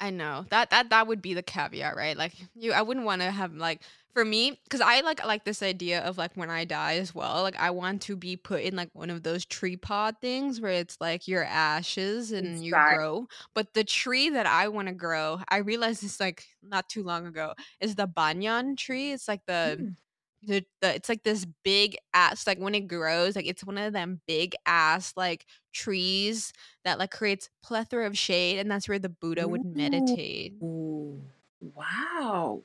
[0.01, 2.17] I know that that that would be the caveat, right?
[2.17, 3.81] Like you, I wouldn't want to have like
[4.15, 7.43] for me because I like like this idea of like when I die as well.
[7.43, 10.73] Like I want to be put in like one of those tree pod things where
[10.73, 13.27] it's like your ashes and you grow.
[13.55, 17.27] But the tree that I want to grow, I realized this like not too long
[17.27, 19.13] ago, is the banyan tree.
[19.13, 19.97] It's like the Mm.
[20.43, 23.95] the, the it's like this big ass like when it grows like it's one of
[23.95, 26.53] them big ass like trees
[26.85, 31.21] that like creates plethora of shade and that's where the buddha would meditate Ooh,
[31.61, 32.63] wow.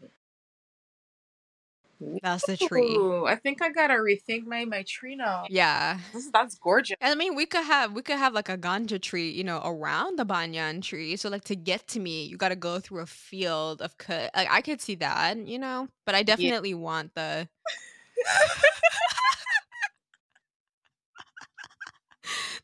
[2.23, 5.45] That's the tree Ooh, I think I gotta rethink my my tree now.
[5.49, 6.95] yeah This, that's gorgeous.
[7.01, 9.61] and i mean we could have we could have like a ganja tree you know
[9.65, 13.01] around the banyan tree so like to get to me you got to go through
[13.01, 17.13] a field of cut like i could see that you know but i definitely want
[17.15, 17.47] the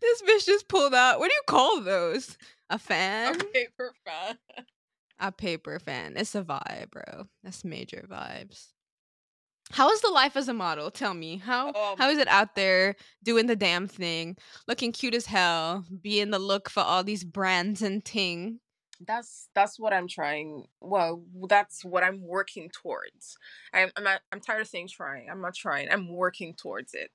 [0.01, 2.37] this bitch just pulled out what do you call those
[2.69, 4.37] a fan A paper fan.
[5.19, 6.13] A paper fan.
[6.17, 7.27] It's a vibe, bro.
[7.43, 8.69] That's major vibes.
[9.71, 10.91] How is the life as a model?
[10.91, 11.37] Tell me.
[11.37, 14.37] How Um, how is it out there doing the damn thing,
[14.67, 18.59] looking cute as hell, being the look for all these brands and ting?
[19.05, 20.67] That's that's what I'm trying.
[20.79, 23.37] Well, that's what I'm working towards.
[23.73, 25.29] I'm I'm not, I'm tired of saying trying.
[25.29, 25.89] I'm not trying.
[25.91, 27.11] I'm working towards it.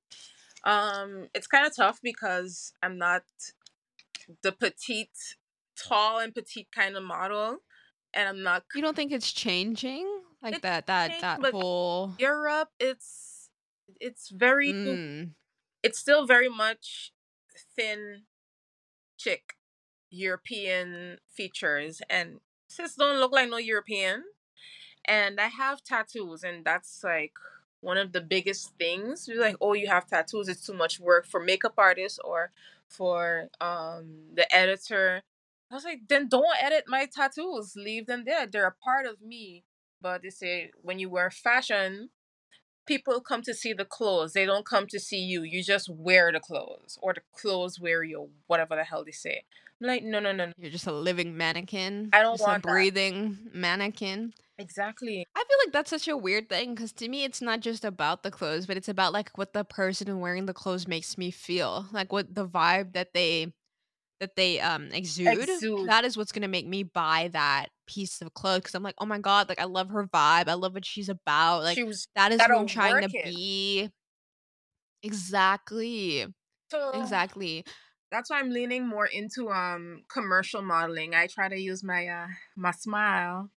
[0.64, 3.22] Um, it's kind of tough because I'm not
[4.42, 5.36] the petite,
[5.76, 7.58] tall and petite kind of model,
[8.12, 10.06] and I'm not You don't think it's changing?
[10.42, 12.70] Like It's that that changed, that but whole Europe.
[12.78, 13.50] It's
[14.00, 15.34] it's very Mm.
[15.82, 17.12] it's still very much
[17.76, 18.24] thin
[19.18, 19.56] chick
[20.10, 24.24] European features and sis don't look like no European.
[25.04, 27.34] And I have tattoos and that's like
[27.80, 29.26] one of the biggest things.
[29.28, 32.52] You're like, oh you have tattoos, it's too much work for makeup artists or
[32.88, 35.22] for um the editor.
[35.70, 37.76] I was like, then don't edit my tattoos.
[37.76, 38.46] Leave them there.
[38.46, 39.64] They're a part of me.
[40.02, 42.10] But they say when you wear fashion,
[42.86, 44.32] people come to see the clothes.
[44.32, 45.42] They don't come to see you.
[45.42, 49.44] You just wear the clothes, or the clothes wear you, whatever the hell they say.
[49.80, 50.52] I'm like, no, no, no, no.
[50.58, 52.10] You're just a living mannequin.
[52.12, 52.72] I don't just want a that.
[52.72, 54.34] breathing mannequin.
[54.58, 55.26] Exactly.
[55.34, 58.22] I feel like that's such a weird thing because to me, it's not just about
[58.22, 61.86] the clothes, but it's about like what the person wearing the clothes makes me feel,
[61.92, 63.54] like what the vibe that they
[64.20, 65.48] that they um exude.
[65.48, 65.88] Exude.
[65.88, 69.06] That is what's gonna make me buy that piece of clothes because I'm like, oh
[69.06, 71.62] my god, like I love her vibe, I love what she's about.
[71.62, 73.24] Like she was that is who I'm trying to it.
[73.24, 73.90] be.
[75.02, 76.26] Exactly.
[76.70, 77.64] so Exactly.
[78.12, 81.14] that's why I'm leaning more into um commercial modeling.
[81.14, 83.50] I try to use my uh my smile.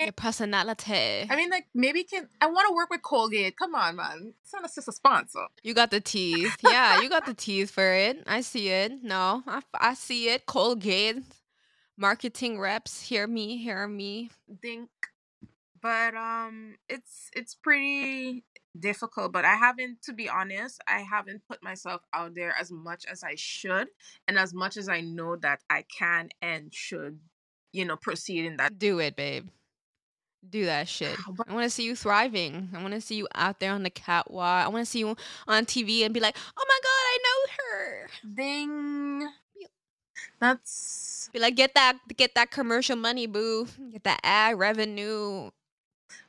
[0.00, 1.26] Your personality.
[1.28, 3.56] I mean, like maybe can I want to work with Colgate?
[3.56, 4.34] Come on, man.
[4.42, 5.46] It's not just a sponsor.
[5.62, 6.56] You got the teeth.
[6.62, 8.22] Yeah, you got the teeth for it.
[8.26, 9.02] I see it.
[9.02, 10.46] No, I, I see it.
[10.46, 11.22] Colgate.
[11.98, 14.28] Marketing reps, hear me, hear me.
[14.60, 14.90] Think,
[15.80, 18.44] but um, it's it's pretty
[18.78, 19.32] difficult.
[19.32, 23.24] But I haven't, to be honest, I haven't put myself out there as much as
[23.24, 23.88] I should,
[24.28, 27.18] and as much as I know that I can and should,
[27.72, 28.78] you know, proceed in that.
[28.78, 29.48] Do it, babe.
[30.50, 31.16] Do that shit.
[31.48, 32.70] I want to see you thriving.
[32.74, 34.66] I want to see you out there on the catwalk.
[34.66, 35.16] I want to see you
[35.48, 38.08] on TV and be like, oh my God, I know her.
[38.34, 39.28] Ding.
[40.40, 43.66] That's Be like, get that, get that commercial money, boo.
[43.92, 45.50] Get that ad revenue.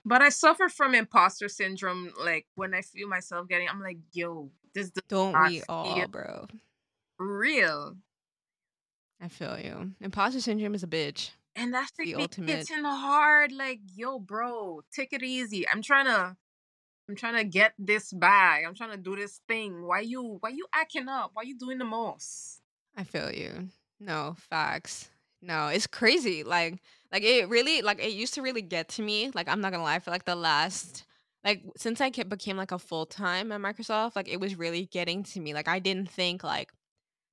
[0.06, 2.14] But I suffer from imposter syndrome.
[2.24, 6.48] Like when I feel myself getting, I'm like, yo, this Don't we all, feel bro?
[7.20, 7.98] real.
[9.22, 9.92] I feel you.
[10.00, 11.32] Imposter syndrome is a bitch.
[11.58, 12.50] And that's The like me ultimate.
[12.70, 13.52] hitting hard.
[13.52, 15.68] Like, yo, bro, take it easy.
[15.68, 16.38] I'm trying to,
[17.10, 18.64] I'm trying to get this bag.
[18.66, 19.86] I'm trying to do this thing.
[19.86, 21.32] Why you, why you acting up?
[21.34, 22.62] Why you doing the most?
[22.96, 23.70] I feel you.
[24.00, 25.10] No, facts.
[25.42, 26.44] No, it's crazy.
[26.44, 26.80] Like
[27.12, 29.32] like it really like it used to really get to me.
[29.34, 31.06] Like I'm not gonna lie, for like the last
[31.46, 35.24] like since I became like a full time at Microsoft, like it was really getting
[35.24, 35.54] to me.
[35.54, 36.72] Like I didn't think like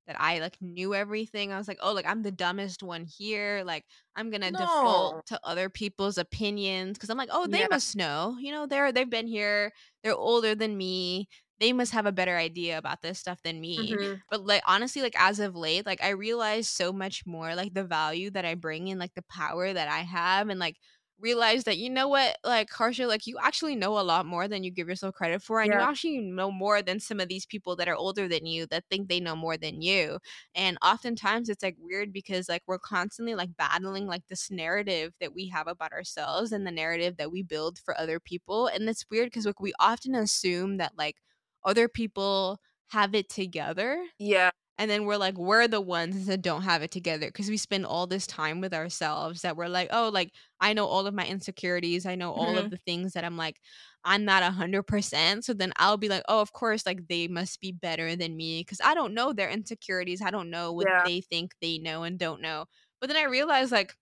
[0.06, 1.52] that I like knew everything.
[1.52, 3.62] I was like, oh, like I'm the dumbest one here.
[3.64, 3.84] Like
[4.16, 4.52] I'm gonna No.
[4.52, 7.68] default to other people's opinions because I'm like, oh, they Yeah.
[7.70, 8.36] must know.
[8.40, 9.72] You know, they're they've been here.
[10.02, 11.28] They're older than me.
[11.60, 14.22] They must have a better idea about this stuff than me Mhm.
[14.30, 17.84] but like honestly like as of late like i realize so much more like the
[17.84, 20.76] value that i bring and like the power that i have and like
[21.18, 22.36] realize that you know what?
[22.44, 25.60] Like harsha like you actually know a lot more than you give yourself credit for
[25.60, 28.66] and you actually know more than some of these people that are older than you
[28.66, 30.18] that think they know more than you.
[30.54, 35.34] And oftentimes it's like weird because like we're constantly like battling like this narrative that
[35.34, 39.04] we have about ourselves and the narrative that we build for other people and it's
[39.10, 41.16] weird because like we often assume that like
[41.64, 44.04] other people have it together.
[44.18, 44.50] Yeah.
[44.78, 47.86] And then we're like we're the ones that don't have it together because we spend
[47.86, 51.26] all this time with ourselves that we're like oh like i know all of my
[51.26, 52.58] insecurities i know all Mhm.
[52.58, 53.60] of the things that i'm like
[54.04, 57.28] i'm not a hundred percent so then i'll be like oh of course like they
[57.28, 60.88] must be better than me because i don't know their insecurities i don't know what
[60.88, 61.04] Yeah.
[61.04, 62.66] they think they know and don't know
[63.00, 63.94] but then i realized like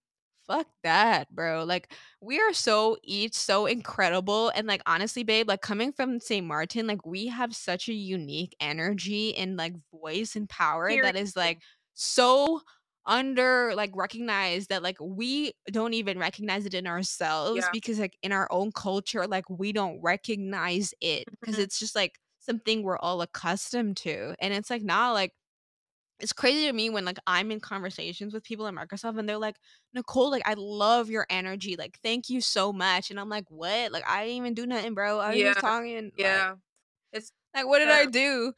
[0.46, 5.60] fuck that bro like we are so each so incredible and like honestly babe like
[5.62, 10.48] coming from st martin like we have such a unique energy and like voice and
[10.48, 11.62] power that is like
[11.94, 12.60] so
[13.06, 17.70] under like recognized that like we don't even recognize it in ourselves Yeah.
[17.72, 21.64] because like in our own culture like we don't recognize it because Mhm.
[21.64, 25.32] it's just like something we're all accustomed to and it's like now like
[26.22, 29.36] it's crazy to me when like I'm in conversations with people at Microsoft and they're
[29.38, 29.56] like,
[29.92, 31.74] Nicole, like I love your energy.
[31.76, 33.10] Like, thank you so much.
[33.10, 33.90] And I'm like, what?
[33.90, 35.18] Like I didn't even do nothing, bro.
[35.18, 35.48] I was Yeah.
[35.48, 36.04] just talking.
[36.04, 36.54] Like, Yeah.
[37.12, 38.52] It's like what did I do?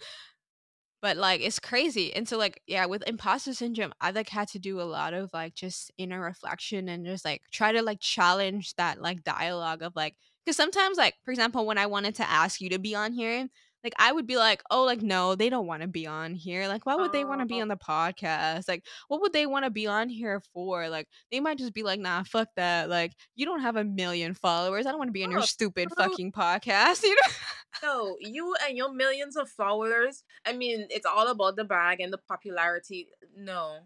[1.00, 2.14] But like it's crazy.
[2.14, 5.30] And so like yeah, with imposter syndrome, I like had to do a lot of
[5.32, 9.96] like just inner reflection and just like try to like challenge that like dialogue of
[9.96, 13.14] like because sometimes like for example when I wanted to ask you to be on
[13.14, 13.48] here,
[13.84, 16.66] like I would be like, oh like no, they don't want to be on here.
[16.66, 17.62] Like why would they want to be Oh.
[17.62, 18.66] on the podcast?
[18.66, 20.88] Like what would they want to be on here for?
[20.88, 22.88] Like they might just be like, nah, fuck that.
[22.88, 24.86] Like you don't have a million followers.
[24.86, 27.02] I don't want to be on your stupid fucking podcast.
[27.04, 27.32] You know?
[27.82, 30.22] No, you and your millions of followers.
[30.46, 33.08] I mean, it's all about the bag and the popularity.
[33.36, 33.78] No,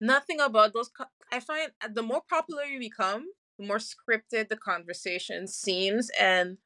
[0.00, 0.88] nothing about those.
[0.88, 3.26] Co- I find uh, the more popular you become,
[3.58, 6.58] the more scripted the conversation seems, and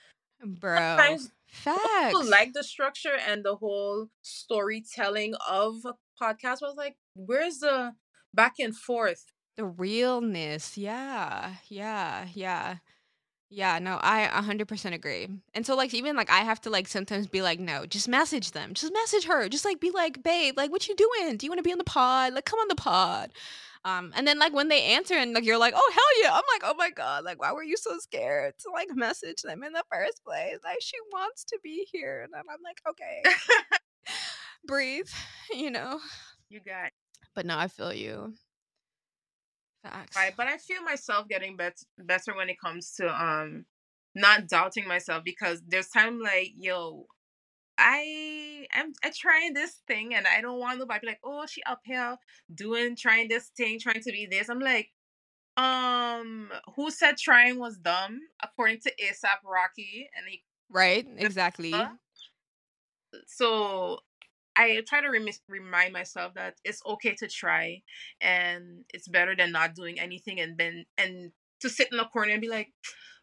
[0.45, 0.77] Bro.
[0.77, 2.07] sometimes Facts.
[2.07, 6.61] people like the structure and the whole storytelling of a podcast.
[6.61, 7.95] But I was like, where's the
[8.35, 9.25] back and forth?
[9.59, 10.79] the realness.
[10.79, 11.55] Yeah.
[11.69, 12.29] Yeah.
[12.33, 12.77] Yeah.
[13.51, 15.27] Yeah, no, I 100% agree.
[15.55, 18.53] And so like even like I have to like sometimes be like no, just message
[18.53, 18.75] them.
[18.75, 19.49] Just message her.
[19.49, 21.37] Just like be like, "Babe, like what you doing?
[21.39, 22.35] Do you want to be on the pod?
[22.35, 23.33] Like come on the pod."
[23.85, 26.43] Um, and then like when they answer and like you're like, oh hell yeah, I'm
[26.53, 29.73] like, oh my god, like why were you so scared to like message them in
[29.73, 30.59] the first place?
[30.65, 33.23] Like she wants to be here, and I'm like, okay,
[34.67, 35.09] breathe,
[35.55, 36.01] you know.
[36.49, 36.91] you got
[37.35, 38.35] But no, I feel you.
[39.83, 40.17] Facts.
[40.17, 43.65] right, but I feel myself getting bet- better when it comes to um
[44.15, 47.07] not doubting myself because there's time like yo
[47.79, 51.47] I am I trying this thing and I don't want nobody to be like, oh,
[51.47, 52.17] she up here
[52.55, 54.49] doing trying this thing, trying to be this.
[54.49, 54.91] I'm like,
[55.57, 58.21] um, who said trying was dumb?
[58.43, 61.07] According to ASAP Rocky, and he Right?
[61.17, 61.75] Exactly.
[63.27, 64.01] So
[64.55, 67.83] I try to remi- remind myself that it's okay to try,
[68.21, 72.33] and it's better than not doing anything, and then and to sit in a corner
[72.33, 72.69] and be like,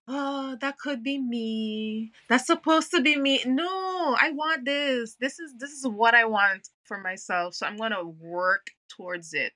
[0.07, 2.11] oh, that could be me.
[2.29, 3.41] That's supposed to be me.
[3.45, 5.15] No, I want this.
[5.19, 7.55] This is this is what I want for myself.
[7.55, 9.53] So I'm gonna work towards it.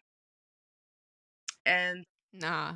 [1.66, 2.74] And Nah.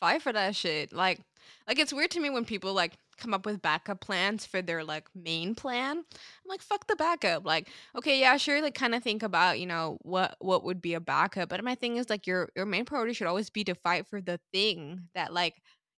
[0.00, 0.92] Fight for that shit.
[0.92, 1.20] Like
[1.66, 4.84] like it's weird to me when people like come up with backup plans for their
[4.84, 5.98] like main plan.
[5.98, 7.46] I'm like fuck the backup.
[7.46, 10.94] Like okay, yeah, sure like kind of think about, you know, what what would be
[10.94, 13.74] a backup, but my thing is like your your main priority should always be to
[13.74, 15.54] fight for the thing that like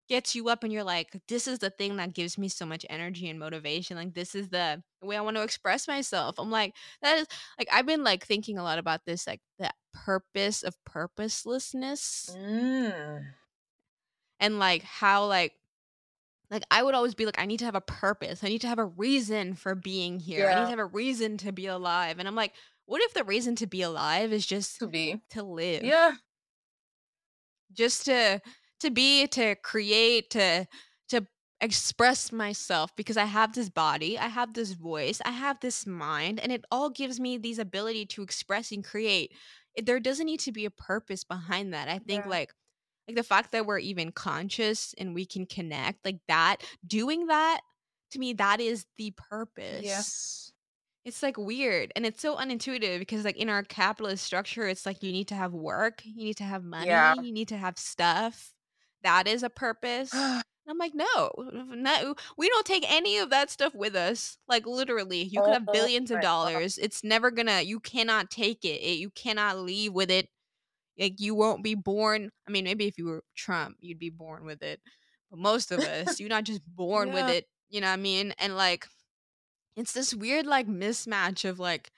[0.07, 2.85] gets you up and you're like this is the thing that gives me so much
[2.89, 3.97] energy and motivation.
[3.97, 6.35] Like this is the way I want to express myself.
[6.37, 7.27] I'm like that is
[7.57, 13.21] like I've been like thinking a lot about this like the purpose of purposelessness mm,
[14.39, 15.53] and like how like
[16.49, 18.43] like I would always be like I need to have a purpose.
[18.43, 20.49] I need to have a reason for being here.
[20.49, 22.19] I need to have a reason to be alive.
[22.19, 22.53] And I'm like,
[22.85, 25.21] what if the reason to be alive is just to be.
[25.31, 25.83] to live?
[25.83, 26.13] Yeah.
[27.73, 28.41] Just to
[28.82, 30.67] to be, to create, to
[31.09, 31.25] to
[31.61, 36.39] express myself because I have this body, I have this voice, I have this mind,
[36.39, 39.32] and it all gives me these ability to express and create.
[39.75, 41.88] It- There doesn't need to be a purpose behind that.
[41.89, 42.30] I think Yeah.
[42.30, 42.53] like
[43.07, 47.61] like the fact that we're even conscious and we can connect like that doing that
[48.11, 50.51] to me that is the purpose Yes.
[51.05, 55.03] it's like weird and it's so unintuitive because like in our capitalist structure it's like
[55.03, 57.15] you need to have work you need to have money Yeah.
[57.21, 58.53] you need to have stuff
[59.03, 60.13] that is a purpose
[60.69, 65.23] i'm like no no we don't take any of that stuff with us like literally
[65.23, 68.81] you could oh, have Oh billions of dollars it's never gonna you cannot take it.
[68.81, 70.27] it you cannot leave with it
[70.99, 74.45] like you won't be born i mean maybe if you were trump you'd be born
[74.45, 74.81] with it
[75.29, 78.33] but most of us you're not just born with it you know what i mean
[78.39, 78.87] and like
[79.75, 81.91] it's this weird like mismatch of like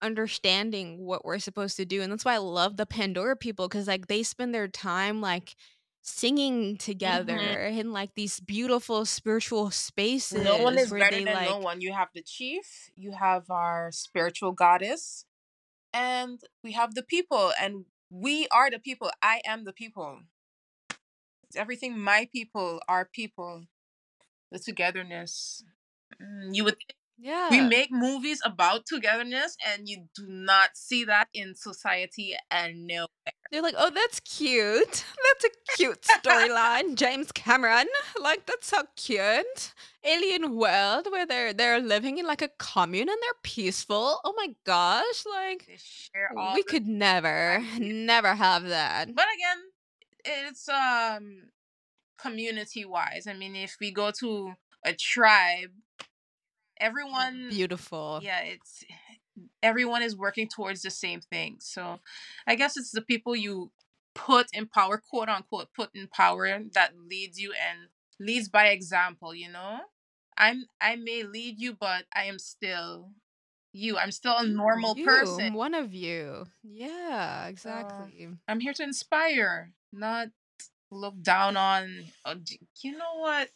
[0.00, 3.88] understanding what we're supposed to do and that's why i love the pandora people because
[3.88, 5.56] like they spend their time like
[6.08, 7.78] singing together Mhm.
[7.80, 11.80] in like these beautiful spiritual spaces No one is better than like no one.
[11.80, 15.26] You have the chief, you have our spiritual goddess,
[15.92, 19.10] and we have the people, and we are the people.
[19.22, 20.22] I am the people.
[21.44, 23.66] It's everything my people, our people,
[24.50, 25.64] the togetherness.
[26.22, 26.76] Mm, You would
[27.18, 32.86] yeah we make movies about togetherness, and you do not see that in society and
[32.86, 33.06] no.
[33.50, 35.04] They're like, oh, that's cute.
[35.40, 36.96] That's a cute storyline.
[36.96, 37.86] James Cameron,
[38.20, 39.72] like that's so cute.
[40.04, 44.20] Alien world where they're they're living in like a commune and they're peaceful.
[44.24, 49.14] Oh my gosh, like They share all we could never, never have that.
[49.14, 49.58] but again
[50.24, 51.42] it's um
[52.18, 54.52] community wise i mean if we go to
[54.84, 55.70] a tribe
[56.80, 58.20] everyone Beautiful.
[58.22, 58.84] yeah it's
[59.62, 62.00] everyone is working towards the same thing so
[62.46, 63.70] i guess it's the people you
[64.14, 69.34] put in power quote unquote put in power that leads you and leads by example
[69.34, 69.78] you know
[70.36, 73.10] i'm i may lead you but i am still
[73.72, 76.46] you i'm still a normal You, person one of you.
[76.64, 78.28] Yeah, exactly.
[78.48, 80.28] I'm here to inspire, not
[80.90, 82.04] look down on.
[82.24, 82.34] oh,
[82.82, 83.50] You know what?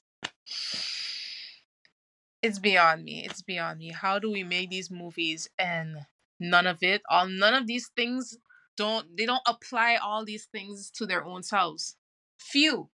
[2.42, 3.24] It's beyond me.
[3.24, 3.90] It's beyond me.
[3.92, 5.96] How do we make these movies and
[6.40, 8.36] none of it, all none of these things
[8.76, 11.96] don't they don't apply all these things to their own selves.
[12.38, 12.90] Few.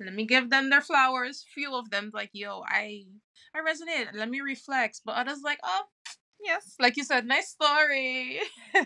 [0.00, 1.44] Let me give them their flowers.
[1.54, 3.04] Few of them like, yo, I
[3.54, 4.14] I resonate.
[4.14, 5.00] Let me reflect.
[5.04, 5.82] But others like, oh,
[6.40, 8.40] yes, like you said, nice story.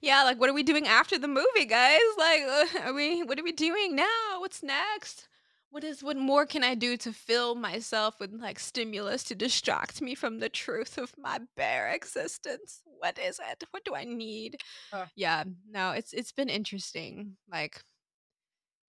[0.00, 2.00] Yeah, like what are we doing after the movie, guys?
[2.18, 2.42] Like,
[2.84, 3.22] are we?
[3.22, 4.38] What are we doing now?
[4.40, 5.28] What's next?
[5.72, 6.02] What is?
[6.02, 10.38] What more can I do to fill myself with like stimulus to distract me from
[10.38, 12.82] the truth of my bare existence?
[12.84, 13.64] What is it?
[13.70, 14.58] What do I need?
[14.92, 15.06] Uh.
[15.16, 17.38] Yeah, no, it's it's been interesting.
[17.50, 17.80] Like,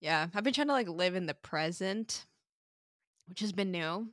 [0.01, 2.26] yeah, I've been trying to like live in the present,
[3.28, 4.09] which has been new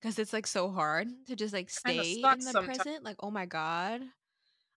[0.00, 3.02] because it's like so hard to just like stay in the present.
[3.02, 4.02] Like, oh my god.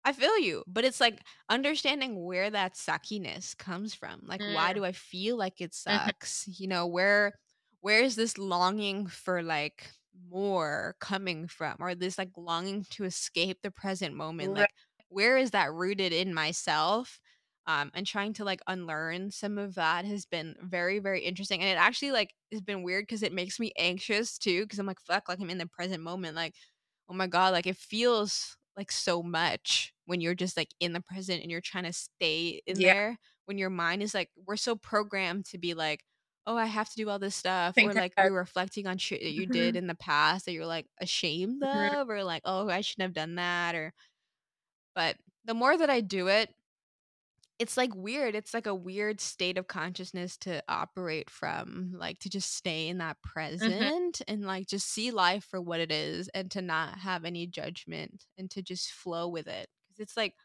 [0.06, 4.22] I feel you, but it's like understanding where that suckiness comes from.
[4.24, 4.76] Like, why Mm.
[4.76, 6.12] do I feel like it Mhm.
[6.14, 6.48] sucks?
[6.48, 7.34] You know, where
[7.82, 9.92] where is this longing for like
[10.30, 14.54] more coming from, or this like longing to escape the present moment?
[14.56, 14.68] Right.
[15.00, 17.20] Like, where is that rooted in myself?
[17.68, 21.62] Um, and trying to like unlearn some of that has been very, very interesting.
[21.62, 24.64] And it actually like has been weird because it makes me anxious too.
[24.66, 26.36] Because I'm like, fuck, like I'm in the present moment.
[26.36, 26.54] Like,
[27.10, 31.02] oh my god like it feels like so much when you're just like in the
[31.02, 32.94] present and you're trying to stay in Yeah.
[32.94, 36.04] there when your mind is like we're so programmed to be like
[36.48, 39.22] oh i have to do all this stuff Think or like we're reflecting on shit
[39.22, 39.52] that you Mhm.
[39.54, 41.94] did in the past that you're like ashamed Mhm.
[42.02, 43.94] of or like oh i shouldn't have done that or
[44.96, 45.16] but
[45.46, 46.54] the more that i do it
[47.58, 48.36] it's like weird.
[48.36, 52.98] It's like a weird state of consciousness to operate from, like to just stay in
[52.98, 53.22] that Mhm.
[53.22, 57.48] present and like just see life for what it is and to not have any
[57.48, 59.70] judgment and to just flow with it.
[59.88, 60.36] Because it's like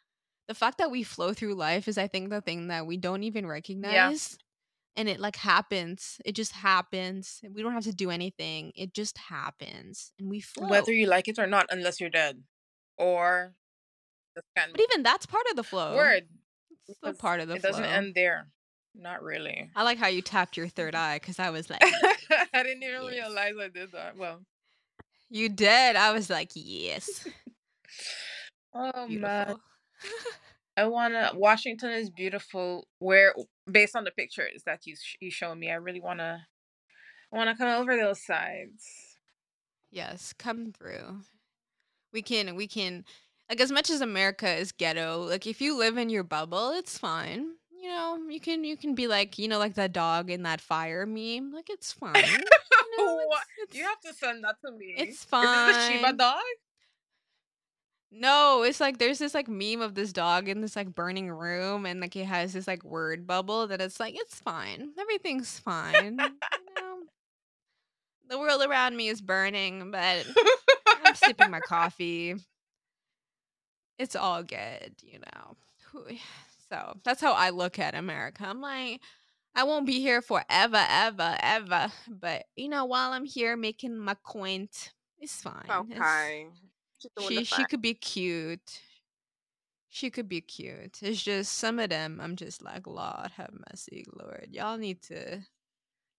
[0.46, 3.24] the fact that we flow through life is, I think, the thing that we don't
[3.24, 3.92] even recognize.
[4.32, 4.36] Yeah.
[4.96, 6.20] And it like happens.
[6.24, 7.40] It just happens.
[7.48, 8.72] We don't have to do anything.
[8.74, 10.68] It just happens and we flow.
[10.68, 12.44] Whether you like it or not, unless you're dead.
[12.98, 13.54] Or
[14.36, 15.96] just kind But even that's part of the flow.
[15.96, 16.28] word.
[17.01, 18.49] Because part of the it doesn't end there.
[18.95, 19.70] Not really.
[19.76, 23.03] I like how you tapped your third eye because I was like, I didn't even
[23.03, 23.12] yes.
[23.12, 24.16] realize I did that.
[24.16, 24.41] Well.
[25.28, 25.97] You did.
[25.97, 27.26] I was like, yes.
[28.72, 29.57] Oh man.
[30.76, 33.34] I wanna Washington is beautiful where
[33.68, 35.72] based on the pictures that you sh- you showed me.
[35.72, 36.47] I really wanna
[37.32, 38.86] I wanna come over those sides.
[39.91, 41.22] yes, come through.
[42.12, 43.05] We can, we can,
[43.51, 46.96] like, as much as America is ghetto, like, if you live in your bubble, it's
[46.96, 47.48] fine.
[47.82, 50.61] You know, you can, you can be like, you know, like that dog in that
[50.62, 51.53] fire meme.
[51.53, 52.14] Like, it's fine.
[52.16, 53.42] You know, what?
[53.59, 54.94] it's, You have to send that to me.
[54.96, 55.70] it's fine.
[55.70, 56.42] Is this a Shiba dog?
[58.12, 61.86] No, it's like there's this like meme of this dog in this like burning room,
[61.86, 65.94] and like it has this like word bubble that it's like it's fine, everything's fine.
[66.05, 66.98] You know,
[68.28, 70.26] the world around me is burning, but
[71.05, 72.34] I'm sipping my coffee.
[74.01, 75.57] It's all good, you know.
[76.70, 78.44] So that's how I look at America.
[78.46, 79.01] I'm like,
[79.57, 81.88] I won't be here forever, ever, ever.
[82.09, 85.66] But you know, while I'm here making my point, it's fine.
[85.68, 86.46] Okay.
[87.16, 88.82] The she she could be cute.
[89.88, 91.01] She could be cute.
[91.03, 94.51] It's just some of them I'm just like, Lord have mercy, Lord.
[94.53, 95.40] Y'all need to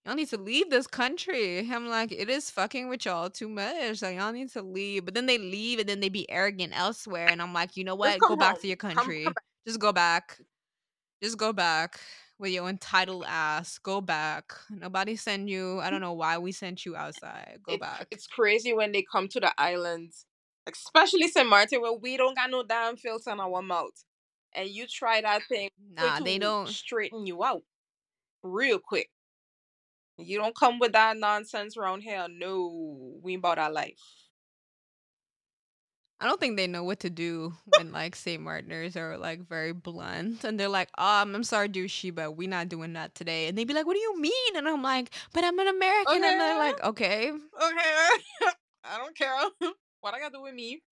[0.05, 1.59] y'all need to leave this country.
[1.71, 4.01] I'm like, it is fucking with y'all too much.
[4.01, 5.05] Like y'all need to leave.
[5.05, 7.27] But then they leave and then they be arrogant elsewhere.
[7.27, 8.19] And I'm like, you know what?
[8.19, 9.23] Go come back to your country.
[9.25, 9.43] come back.
[9.67, 10.39] Just go back.
[11.21, 11.99] Just go back
[12.39, 13.77] with your entitled ass.
[13.77, 14.53] Go back.
[14.71, 15.79] Nobody send you.
[15.81, 17.59] I don't know why we sent you outside.
[17.63, 18.07] Go It, back.
[18.09, 20.25] it's crazy when they come to the islands,
[20.67, 21.47] especially St.
[21.47, 24.03] Martin, where we don't got no damn filter in our mouth.
[24.55, 26.67] And you try that thing Nah, they don't.
[26.67, 27.61] straighten you out
[28.41, 29.10] real quick.
[30.17, 32.27] You don't come with that nonsense around here.
[32.29, 33.99] No, we about our life.
[36.21, 38.41] I don't think they know what to do when like St.
[38.41, 42.69] Martiners are like very blunt and they're like, um, I'm sorry, douchey, but we not
[42.69, 43.47] doing that today.
[43.47, 44.55] And they'd be like, What do you mean?
[44.55, 46.23] And I'm like, But I'm an American.
[46.23, 47.31] And they're like, Okay.
[47.31, 48.07] okay.
[48.83, 49.35] I don't care.
[50.01, 50.83] what I got to do with me?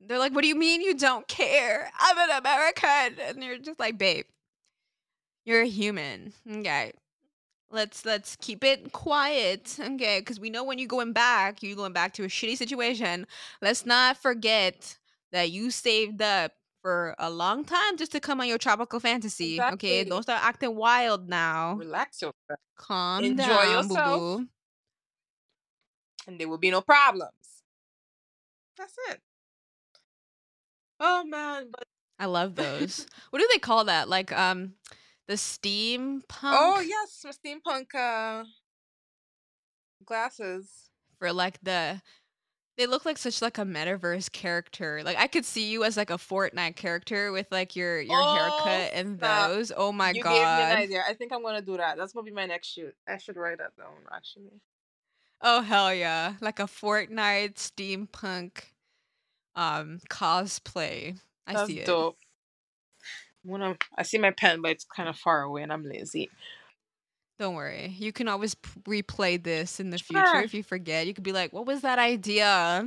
[0.00, 1.88] They're like, What do you mean you don't care?
[2.00, 3.20] I'm an American.
[3.24, 4.24] And you're just like, babe,
[5.44, 6.32] you're a human.
[6.50, 6.92] Okay.
[7.72, 10.18] Let's let's keep it quiet, okay?
[10.20, 13.26] Because we know when you're going back, you're going back to a shitty situation.
[13.62, 14.98] Let's not forget
[15.32, 16.52] that you saved up
[16.82, 20.00] for a long time just to come on your tropical fantasy, okay?
[20.00, 20.04] Exactly.
[20.04, 21.74] Don't start acting wild now.
[21.74, 22.60] Relax yourself.
[22.76, 24.46] Calm Enjoy down, yourself, boo.
[26.26, 27.32] and there will be no problems.
[28.76, 29.20] That's it.
[30.98, 31.84] Oh man, but
[32.18, 33.06] I love those.
[33.30, 34.08] what do they call that?
[34.08, 34.72] Like um,
[35.30, 38.44] the steampunk oh yes, my steampunk uh,
[40.04, 40.90] glasses.
[41.18, 42.02] for like the
[42.76, 45.02] They look like such like a metaverse character.
[45.04, 48.34] Like I could see you as like a Fortnite character with like your your Oh
[48.34, 49.50] haircut and snap!
[49.50, 49.72] those.
[49.76, 50.72] Oh my You gave me an god.
[50.72, 51.04] idea.
[51.06, 51.96] I think I'm gonna do that.
[51.96, 52.94] That's gonna be my next shoot.
[53.08, 54.60] I should write that down actually.
[55.42, 56.34] Oh hell yeah.
[56.40, 58.72] Like a Fortnite steampunk
[59.54, 61.20] um cosplay.
[61.46, 61.86] I That's see it.
[61.86, 62.18] dope.
[63.44, 66.28] When I'm, I see my pen, but it's kind of far away, and I'm lazy.
[67.38, 67.94] Don't worry.
[67.98, 70.42] You can always p- replay this in the future Sure.
[70.42, 71.06] if you forget.
[71.06, 72.86] You could be like, "What was that idea?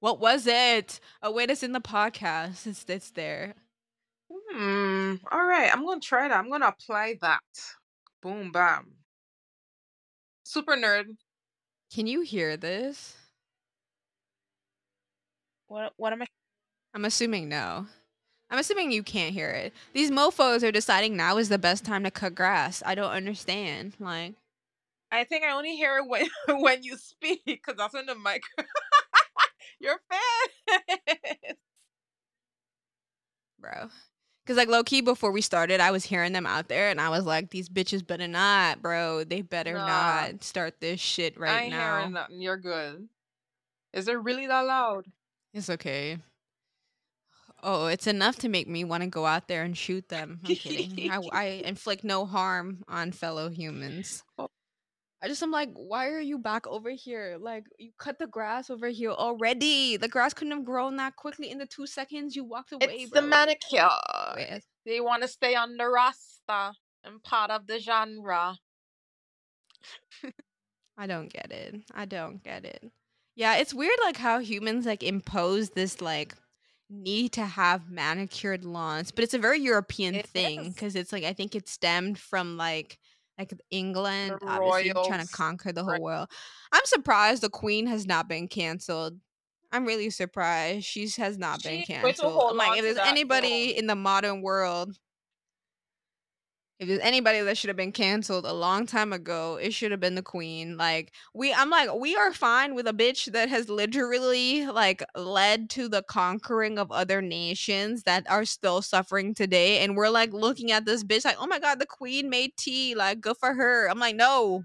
[0.00, 0.98] What was it?
[1.22, 2.66] Oh wait, it's in the podcast.
[2.66, 3.54] It's it's there."
[4.50, 5.14] Hmm.
[5.30, 6.36] All right, I'm gonna try that.
[6.36, 7.40] I'm gonna apply that.
[8.20, 8.94] Boom, bam.
[10.42, 11.16] Super nerd.
[11.94, 13.16] Can you hear this?
[15.68, 15.92] What?
[15.96, 16.26] What am I?
[16.94, 17.86] I'm assuming no.
[18.50, 19.72] I'm assuming you can't hear it.
[19.94, 22.82] These mofos are deciding now is the best time to cut grass.
[22.86, 23.94] I don't understand.
[23.98, 24.34] Like,
[25.10, 26.26] I think I only hear it when
[26.62, 28.42] when you speak because that's when the mic.
[29.80, 31.56] Your fan.
[33.58, 33.88] bro.
[34.44, 37.08] Because, like, low key, before we started, I was hearing them out there and I
[37.08, 39.24] was like, these bitches better not, bro.
[39.24, 39.86] They better Nah.
[39.86, 42.26] not start this shit right ain't now.
[42.30, 43.08] You're good.
[43.94, 45.06] Is it really that loud?
[45.54, 46.18] It's okay.
[47.66, 50.38] Oh, it's enough to make me want to go out there and shoot them.
[50.44, 51.10] I'm kidding.
[51.10, 54.22] I, I inflict no harm on fellow humans.
[54.38, 54.48] Oh.
[55.22, 57.38] I just am like, why are you back over here?
[57.40, 59.96] Like, you cut the grass over here already.
[59.96, 62.88] The grass couldn't have grown that quickly in the two seconds you walked away.
[62.90, 63.22] It's bro.
[63.22, 63.88] the manicure.
[64.36, 68.58] Wait, They want to stay on the rasta and part of the genre.
[70.98, 71.76] I don't get it.
[71.94, 72.84] I don't get it.
[73.34, 76.34] Yeah, it's weird like how humans like impose this like
[76.90, 81.24] need to have manicured lawns, but it's a very European It thing because it's like
[81.24, 82.98] I think it stemmed from like
[83.38, 86.28] like England, obviously trying to conquer the whole world.
[86.72, 89.18] I'm surprised the queen has not been canceled.
[89.72, 92.56] I'm really surprised she has not been She to canceled.
[92.56, 93.78] like, if there's anybody throne.
[93.78, 94.96] in the modern world
[96.84, 100.00] if there's anybody that should have been canceled a long time ago, it should have
[100.00, 100.76] been the queen.
[100.76, 105.70] Like we I'm like we are fine with a bitch that has literally like led
[105.70, 110.70] to the conquering of other nations that are still suffering today and we're like looking
[110.72, 112.94] at this bitch like, "Oh my god, the queen made tea.
[112.94, 114.64] Like good for her." I'm like, "No.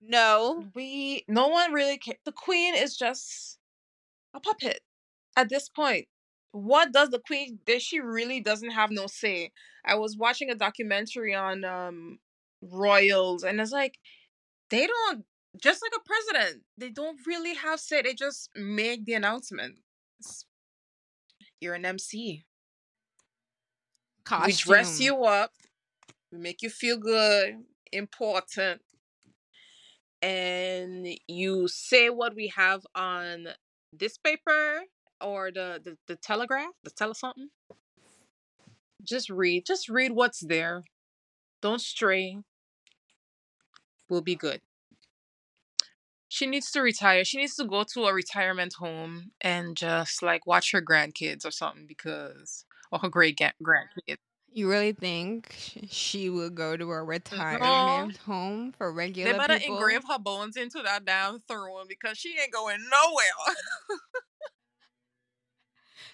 [0.00, 0.64] No.
[0.74, 3.58] We no one really ca The queen is just
[4.34, 4.80] a puppet
[5.36, 6.06] at this point.
[6.52, 7.60] What does the queen?
[7.66, 9.52] Does she really doesn't have no say?
[9.84, 12.18] I was watching a documentary on um
[12.62, 13.98] royals, and it's like
[14.70, 15.24] they don't
[15.62, 16.64] just like a president.
[16.78, 18.02] They don't really have say.
[18.02, 19.78] They just make the announcement.
[20.20, 20.44] It's-
[21.60, 22.44] You're an MC.
[24.24, 24.46] Costume.
[24.46, 25.52] We dress you up.
[26.32, 28.82] We make you feel good, important,
[30.22, 33.48] and you say what we have on
[33.92, 34.82] this paper
[35.20, 37.48] or the the, the telegraph, the tele something.
[39.02, 39.64] Just read.
[39.66, 40.84] Just read what's there.
[41.62, 42.38] Don't stray.
[44.08, 44.60] We'll be good.
[46.28, 47.24] She needs to retire.
[47.24, 51.50] She needs to go to a retirement home and just like watch her grandkids or
[51.50, 54.16] something because or her great grandkids.
[54.52, 55.54] You really think
[55.88, 57.08] she will go to a mm-hmm.
[57.08, 59.76] retirement home for regular They better people?
[59.76, 63.56] engrave her bones into that damn throne because she ain't going nowhere.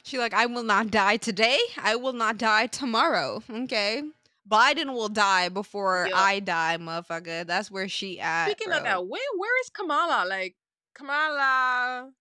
[0.07, 1.59] She like, I will not die today.
[1.83, 3.43] I will not die tomorrow.
[3.51, 4.05] Okay.
[4.49, 6.17] Biden will die before Yup.
[6.17, 7.45] I die, motherfucker.
[7.45, 8.47] That's where she at.
[8.47, 10.25] Speaking of that, where where is Kamala?
[10.29, 10.55] Like
[10.95, 12.13] Kamala,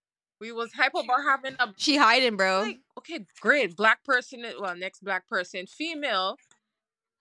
[0.42, 2.64] we was hype about having a she hiding, bro.
[2.64, 4.44] like okay, great black person.
[4.60, 6.38] Well, next black person, female.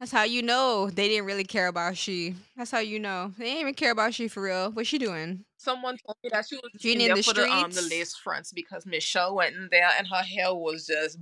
[0.05, 2.35] That's how you know they didn't really care about she.
[2.59, 4.71] That's how you know they didn't even care about she for real.
[4.71, 5.47] What's she doing?
[5.57, 7.91] Someone told me that she was She in there the for the um the streets?
[7.91, 11.17] lace fronts because Michelle went in there and her hair was just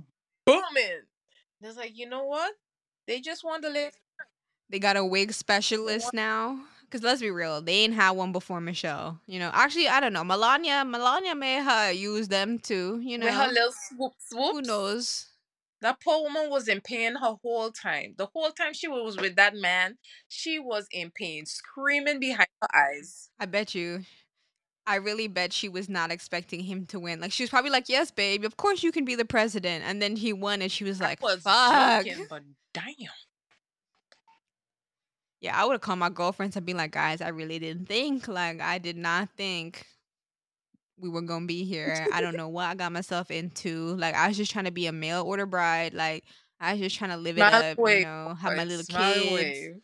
[0.45, 1.03] booming.
[1.61, 2.55] It's like you know what?
[3.07, 3.93] They just want the lace.
[4.69, 6.59] They got a wig specialist now.
[6.91, 9.17] Cause let's be real, they ain't had one before Michelle.
[9.27, 10.25] You know, actually, I don't know.
[10.25, 12.99] Melania, Melania may have used them too.
[13.01, 14.51] You know, with her little swoop swoops.
[14.51, 15.27] who knows?
[15.83, 18.15] That poor woman was in pain her whole time.
[18.17, 19.97] The whole time she was with that man,
[20.29, 23.29] she was in pain, screaming behind her eyes.
[23.37, 24.05] I bet you.
[24.87, 27.19] I really bet she was not expecting him to win.
[27.19, 30.01] Like she was probably like, "Yes, babe, of course you can be the president." And
[30.01, 32.95] then he won, and she was I like, was "Fuck." joking, but damn.
[35.41, 38.29] Yeah, I would have called my girlfriends and be like, "Guys, I really didn't think.
[38.29, 39.85] Like, I did not think
[40.97, 42.07] we were gonna be here.
[42.11, 43.95] I don't know what I got myself into.
[43.95, 45.93] Like, I was just trying to be a mail order bride.
[45.93, 46.25] Like,
[46.59, 47.77] I was just trying to live it up.
[47.77, 49.83] You know, have my little kids."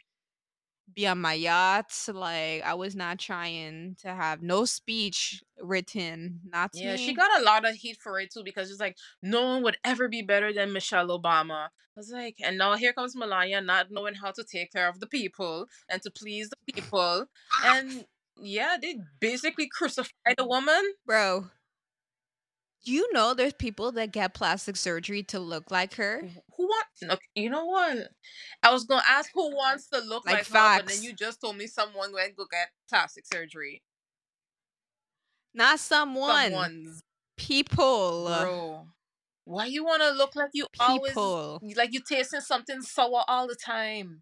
[0.95, 2.07] be on my yachts.
[2.07, 6.41] Like I was not trying to have no speech written.
[6.51, 8.97] Not to Yeah, she got a lot of heat for it too because it's like
[9.22, 11.68] no one would ever be better than Michelle Obama.
[11.68, 14.99] I was like, and now here comes Melania not knowing how to take care of
[14.99, 17.26] the people and to please the people.
[17.66, 18.05] And
[18.41, 20.81] yeah, they basically crucified the woman.
[21.05, 21.47] bro.
[22.83, 26.21] You know there's people that get plastic surgery to look like her?
[26.55, 28.07] Who wants Look, you know what?
[28.63, 31.41] I was gonna ask who wants to look Like like, her, but then you just
[31.41, 33.83] told me someone went go get plastic surgery.
[35.53, 36.51] Not someone.
[36.51, 37.01] Someone's
[37.37, 38.25] People.
[38.25, 38.87] bro.
[39.43, 41.61] Why you wanna look like you always People.
[41.75, 44.21] like you tasting something sour all the time?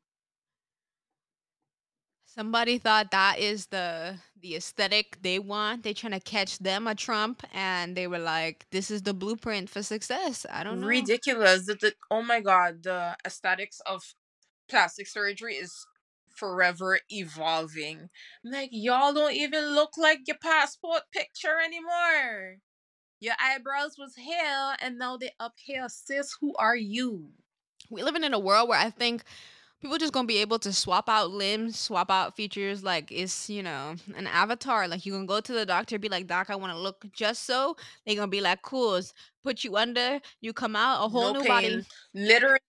[2.37, 5.81] Somebody thought that is the the aesthetic they want.
[5.81, 9.71] They trying to catch them a Trump, and they were like, "This is the blueprint
[9.71, 10.85] for success." I don't know.
[10.85, 11.65] Ridiculous.
[11.65, 14.13] The, the, oh my god, the aesthetics of
[14.69, 15.87] plastic surgery is
[16.29, 18.09] forever evolving.
[18.43, 22.57] Like y'all don't even look like your passport picture anymore.
[23.19, 25.87] Your eyebrows was here and now they up here.
[25.89, 27.31] Sis, who are you?
[27.89, 29.23] We living in a world where I think
[29.81, 32.83] people just gonna be able to swap out limbs, swap out features.
[32.83, 34.87] Like it's you know an avatar.
[34.87, 37.43] Like you can go to the doctor, be like, Doc, I want to look just
[37.45, 37.75] so.
[38.05, 39.01] They gonna be like, Cool,
[39.43, 41.83] put you under, you come out a whole No new body.
[42.13, 42.59] Literally,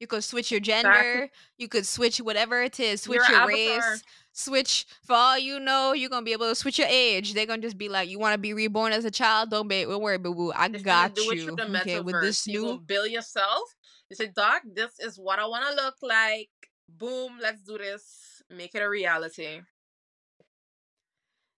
[0.00, 0.60] You could switch your Exactly.
[0.60, 1.30] gender.
[1.56, 3.02] You could switch whatever it is.
[3.02, 4.02] Switch Your your race.
[4.32, 5.92] Switch for all you know.
[5.92, 7.32] You're gonna be able to switch your age.
[7.34, 9.50] They're gonna just be like, you want to be reborn as a child?
[9.50, 9.84] Don't be.
[9.84, 10.52] Don't worry, boo boo.
[10.52, 11.56] I if got you it you.
[11.56, 12.78] the Okay, with this you new.
[12.78, 13.74] bill yourself.
[14.10, 16.50] You say, Doc, this is what I want to look like.
[16.88, 18.42] Boom, let's do this.
[18.50, 19.60] Make it a reality.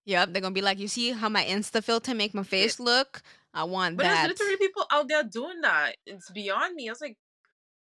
[0.05, 3.21] Yep, they're gonna be like, you see how my Insta filter make my face look?
[3.53, 4.09] I want But that.
[4.09, 5.97] But there's literally people out there doing that.
[6.05, 6.87] It's beyond me.
[6.87, 7.17] I was like,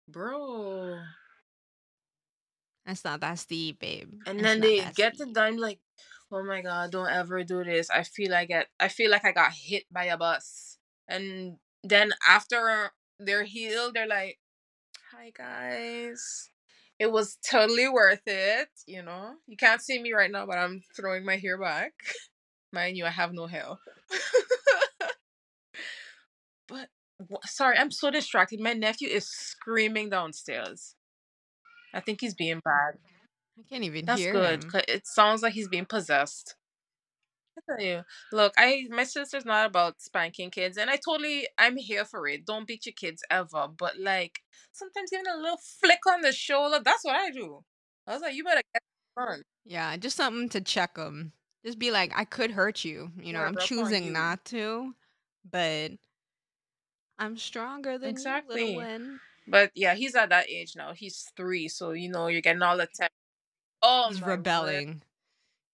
[0.07, 0.99] bro.
[2.85, 4.11] That's not that steep, babe.
[4.27, 5.33] And It's then they get to steep.
[5.33, 5.79] done like,
[6.31, 7.89] oh my god, don't ever do this.
[7.89, 8.67] I feel like it.
[8.79, 10.77] I feel like I got hit by a bus.
[11.07, 14.37] And then after they're healed, they're like,
[15.23, 16.49] hi guys.
[16.99, 18.67] It was totally worth it.
[18.85, 21.93] You know, you can't see me right now, but I'm throwing my hair back.
[22.73, 23.67] Mind you, I have no hair.
[26.67, 26.89] but
[27.45, 28.59] sorry, I'm so distracted.
[28.59, 30.95] My nephew is screaming downstairs.
[31.93, 32.97] I think he's being bad.
[33.57, 34.63] I can't even That's hear good.
[34.65, 34.71] him.
[34.87, 36.55] It sounds like he's being possessed.
[37.57, 41.77] I tell you, look, I my sister's not about spanking kids, and I totally I'm
[41.77, 42.45] here for it.
[42.45, 44.39] Don't beat your kids ever, but like
[44.71, 47.63] sometimes giving a little flick on the shoulder, that's what I do.
[48.07, 48.83] I was like, you better get
[49.17, 49.43] on.
[49.65, 51.33] Yeah, just something to check them.
[51.65, 53.11] Just be like, I could hurt you.
[53.17, 54.95] You know, Yeah, I'm choosing not to,
[55.49, 55.91] but
[57.17, 58.61] I'm stronger than you, Exactly.
[58.61, 59.21] little one.
[59.47, 60.93] But yeah, he's at that age now.
[60.93, 63.09] He's three, so you know you're getting all the time.
[63.83, 65.01] Oh, He's rebelling.
[65.01, 65.05] word.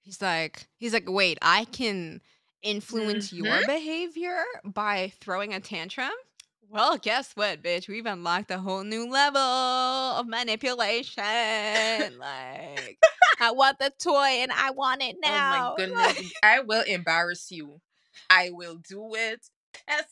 [0.02, 2.22] He's like, he's like, wait, I can
[2.62, 3.68] influence your Mhm.
[3.68, 6.12] behavior by throwing a tantrum.
[6.68, 7.88] Well, guess what, bitch?
[7.88, 11.24] We've unlocked a whole new level of manipulation.
[12.20, 12.98] like,
[13.40, 15.74] I want the toy and I want it now.
[15.78, 17.82] Oh my goodness, I will embarrass you.
[18.30, 19.48] I will do it.
[19.88, 20.06] Yes.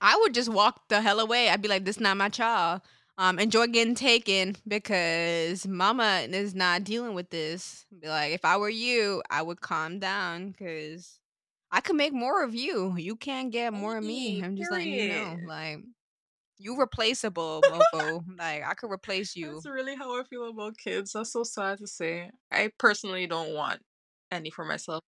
[0.00, 1.48] I would just walk the hell away.
[1.48, 2.82] I'd be like, this is not my child.
[3.16, 7.86] Um, enjoy getting taken because mama is not dealing with this.
[8.00, 11.20] Be like, if I were you, I would calm down because
[11.70, 12.96] I could make more of you.
[12.96, 14.42] You can't get more of me.
[14.42, 15.36] I'm just letting you know.
[15.46, 15.78] Like,
[16.58, 17.62] you replaceable,
[17.94, 18.24] mofo.
[18.36, 19.52] like, I could replace you.
[19.52, 21.12] That's really how I feel about kids.
[21.12, 22.30] That's so sad to say.
[22.50, 23.80] I personally don't want
[24.32, 25.04] any for myself.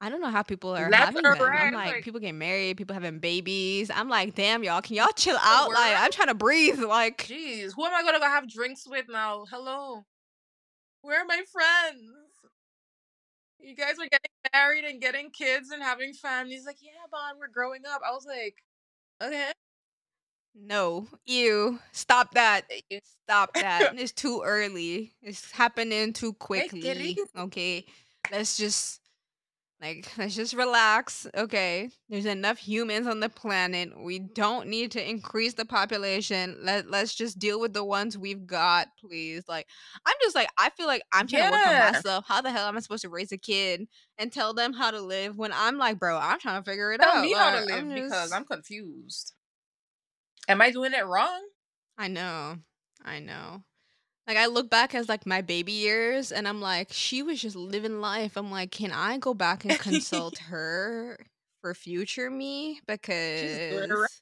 [0.00, 1.38] I don't know how people are Left having them.
[1.40, 3.90] right, I'm like, like- people getting married, people having babies.
[3.92, 5.70] I'm like, damn, y'all, can y'all chill out?
[5.70, 6.78] Like, I'm trying to breathe.
[6.80, 9.44] Like, Jeez, who am I gonna go have drinks with now?
[9.50, 10.04] Hello,
[11.02, 12.10] where are my friends?
[13.60, 16.64] You guys are getting married and getting kids and having families.
[16.64, 18.00] Like, yeah, Bonn, we're growing up.
[18.08, 18.54] I was like,
[19.22, 19.50] okay.
[20.54, 22.62] No, you stop that.
[22.88, 23.92] you- Stop that.
[23.98, 25.12] it's too early.
[25.22, 27.16] It's happening too quickly.
[27.36, 27.84] Okay.
[28.32, 29.00] Let's just
[29.80, 31.26] like let's just relax.
[31.36, 31.90] Okay.
[32.08, 33.90] There's enough humans on the planet.
[34.00, 36.56] We don't need to increase the population.
[36.62, 39.44] Let let's just deal with the ones we've got, please.
[39.48, 39.66] Like
[40.04, 42.24] I'm just like I feel like I'm trying to work on myself.
[42.26, 43.86] How the hell am I supposed to raise a kid
[44.18, 47.00] and tell them how to live when I'm like, bro, I'm trying to figure it
[47.00, 47.22] Tell out.
[47.22, 49.32] me how to live I'm because I'm confused.
[50.48, 51.40] Am I doing it wrong?
[51.96, 52.56] I know.
[53.04, 53.62] I know.
[54.28, 57.56] Like I look back as like my baby years and I'm like, she was just
[57.56, 58.36] living life.
[58.36, 61.18] I'm like, can I go back and consult her
[61.62, 62.80] for future me?
[63.70, 64.02] doing it right.
[64.02, 64.20] Because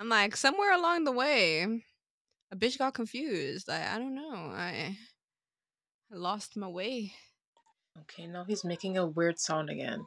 [0.00, 1.82] I'm like, somewhere along the way,
[2.50, 3.68] a bitch got confused.
[3.68, 4.34] I I don't know.
[4.34, 4.96] I
[6.10, 7.12] I lost my way.
[8.02, 10.06] Okay, now he's making a weird sound again.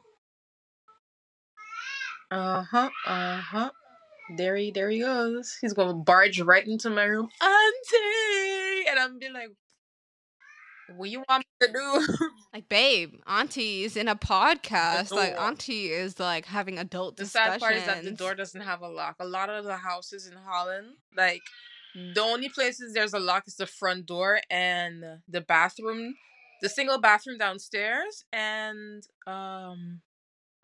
[2.32, 2.90] Uh huh.
[3.06, 3.70] Uh huh.
[4.36, 5.56] There he, there he goes.
[5.60, 8.49] He's gonna barge right into my room, auntie,
[8.90, 9.48] and I'm be like,
[10.96, 15.12] "What do you want me to do?" Like, babe, auntie is in a podcast.
[15.12, 17.52] Like, auntie is like having adult the discussions.
[17.52, 19.16] sad part is that the door doesn't have a lock.
[19.20, 21.42] A lot of the houses in Holland, like
[21.94, 26.14] the only places there's a lock is the front door and the bathroom,
[26.60, 30.00] the single bathroom downstairs, and um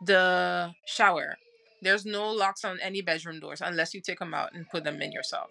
[0.04, 1.36] the shower.
[1.82, 5.00] There's no locks on any bedroom doors unless you take them out and put them
[5.00, 5.50] in yourself.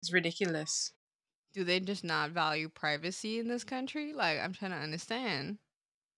[0.00, 0.92] It's ridiculous.
[1.52, 4.12] Do they just not value privacy in this country?
[4.12, 5.58] Like, I'm trying to understand.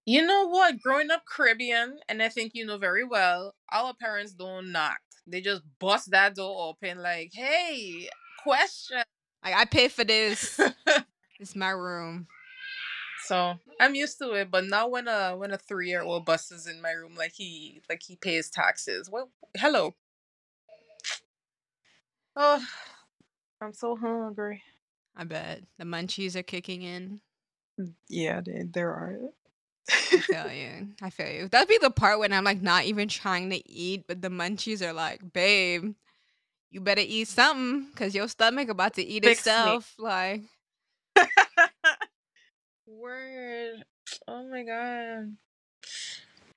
[0.05, 0.81] You know what?
[0.81, 4.99] Growing up Caribbean, and I think you know very well, our parents don't knock.
[5.27, 8.09] They just bust that door open, like, "Hey,
[8.43, 9.03] question."
[9.45, 10.61] Like, I pay for this.
[11.41, 12.27] it's my room.
[13.27, 14.51] So I'm used to it.
[14.51, 17.83] But now when a when a three year old busts in my room, like he
[17.89, 19.09] like he pays taxes.
[19.11, 19.95] Well, hello.
[22.37, 22.65] Oh,
[23.61, 24.63] I'm so hungry.
[25.17, 27.21] I bet the munchies are kicking in.
[27.81, 29.19] Mm, yeah, they there are.
[30.13, 30.89] I feel you.
[31.03, 31.49] I feel you.
[31.49, 34.83] That'd be the part when I'm like not even trying to eat, but the munchies
[34.87, 35.95] are like, babe,
[36.71, 39.49] you better eat something because your stomach about to eat Fix me.
[39.49, 39.95] itself.
[39.99, 40.43] Like,
[42.87, 43.85] Word.
[44.29, 45.37] Oh my god.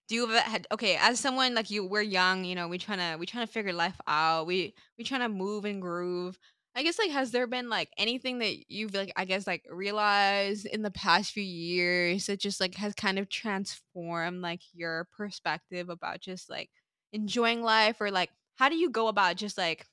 [0.08, 1.86] do you ever had okay as someone like you?
[1.86, 2.68] We're young, you know.
[2.68, 4.45] We trying to we trying to figure life out.
[4.47, 6.38] We we trying to move and groove.
[6.76, 10.65] I guess like has there been like anything that you've like I guess like realized
[10.65, 15.89] in the past few years that just like has kind of transformed like your perspective
[15.89, 16.69] about just like
[17.13, 19.88] enjoying life or like how do you go about just like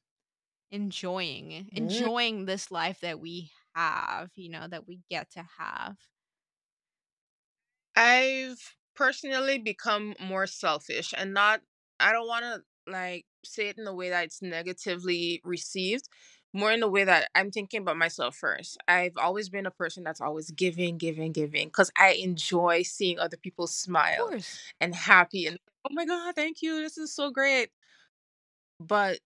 [0.71, 5.99] enjoying enjoying this life that we have, you know, that we get to have.
[7.97, 11.63] I've personally become more selfish and not
[12.01, 16.09] I don't want to like say it in a way that it's negatively received,
[16.53, 18.79] more in the way that I'm thinking about myself first.
[18.89, 23.37] I've always been a person that's always giving, giving, giving cuz I enjoy seeing other
[23.37, 24.31] people smile
[24.81, 26.81] and happy and oh my god, thank you.
[26.83, 27.71] This is so great.
[28.81, 29.21] But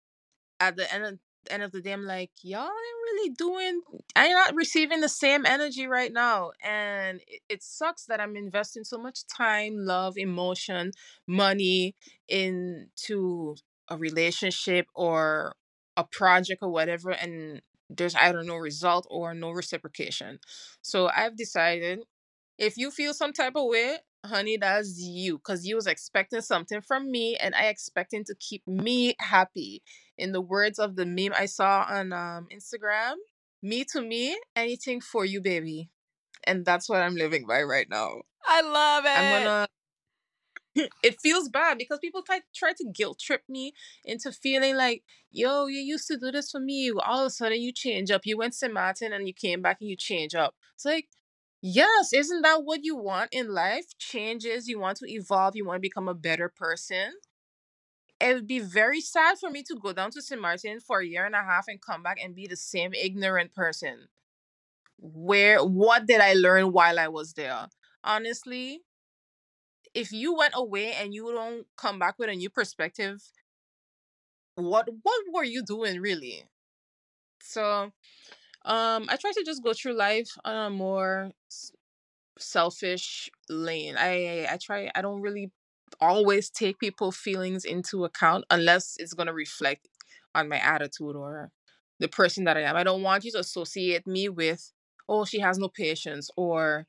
[0.60, 1.18] at the end of
[1.50, 3.82] end of the day, I'm like, y'all ain't really doing.
[4.16, 8.84] I'm not receiving the same energy right now, and it, it sucks that I'm investing
[8.84, 10.92] so much time, love, emotion,
[11.26, 11.96] money
[12.28, 13.56] into
[13.88, 15.54] a relationship or
[15.96, 20.38] a project or whatever, and there's either no result or no reciprocation.
[20.80, 22.00] So I've decided
[22.58, 26.80] if you feel some type of way, honey, that's you, because you was expecting something
[26.80, 29.82] from me, and I expecting to keep me happy.
[30.18, 33.14] In the words of the meme I saw on um, Instagram,
[33.62, 35.88] me to me, anything for you, baby.
[36.44, 38.22] And that's what I'm living by right now.
[38.46, 39.08] I love it.
[39.08, 39.68] I'm gonna.
[41.02, 43.72] it feels bad because people try, try to guilt trip me
[44.04, 46.90] into feeling like, yo, you used to do this for me.
[46.90, 48.22] All of a sudden, you change up.
[48.24, 48.72] You went to St.
[48.72, 50.54] Martin and you came back and you change up.
[50.74, 51.08] It's like,
[51.60, 53.86] yes, isn't that what you want in life?
[53.98, 54.68] Changes.
[54.68, 55.56] You want to evolve.
[55.56, 57.12] You want to become a better person.
[58.20, 60.40] It would be very sad for me to go down to St.
[60.40, 63.52] Martin for a year and a half and come back and be the same ignorant
[63.52, 64.08] person.
[64.98, 67.66] Where, what did I learn while I was there?
[68.04, 68.82] Honestly,
[69.94, 73.22] if you went away and you don't come back with a new perspective,
[74.56, 76.44] what what were you doing really?
[77.42, 77.92] So,
[78.66, 81.32] um, I try to just go through life on a more
[82.38, 83.96] selfish lane.
[83.98, 84.90] I I try.
[84.94, 85.50] I don't really
[86.00, 89.88] always take people's feelings into account unless it's gonna reflect
[90.34, 91.50] on my attitude or
[92.00, 92.76] the person that I am.
[92.76, 94.72] I don't want you to associate me with,
[95.08, 96.86] oh, she has no patience or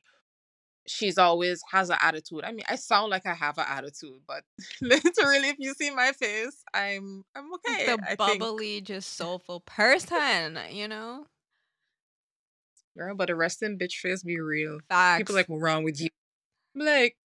[0.88, 2.44] she's always has an attitude.
[2.44, 4.44] I mean, I sound like I have an attitude, but
[4.82, 7.86] literally, if you see my face, I'm I'm okay.
[7.86, 11.26] the I think, bubbly, just soulful person, you know?
[12.96, 13.16] girl.
[13.16, 14.80] But the resting bitch face be real.
[14.90, 15.20] Facts.
[15.20, 16.10] People like, what's wrong with you?
[16.76, 17.16] I'm like,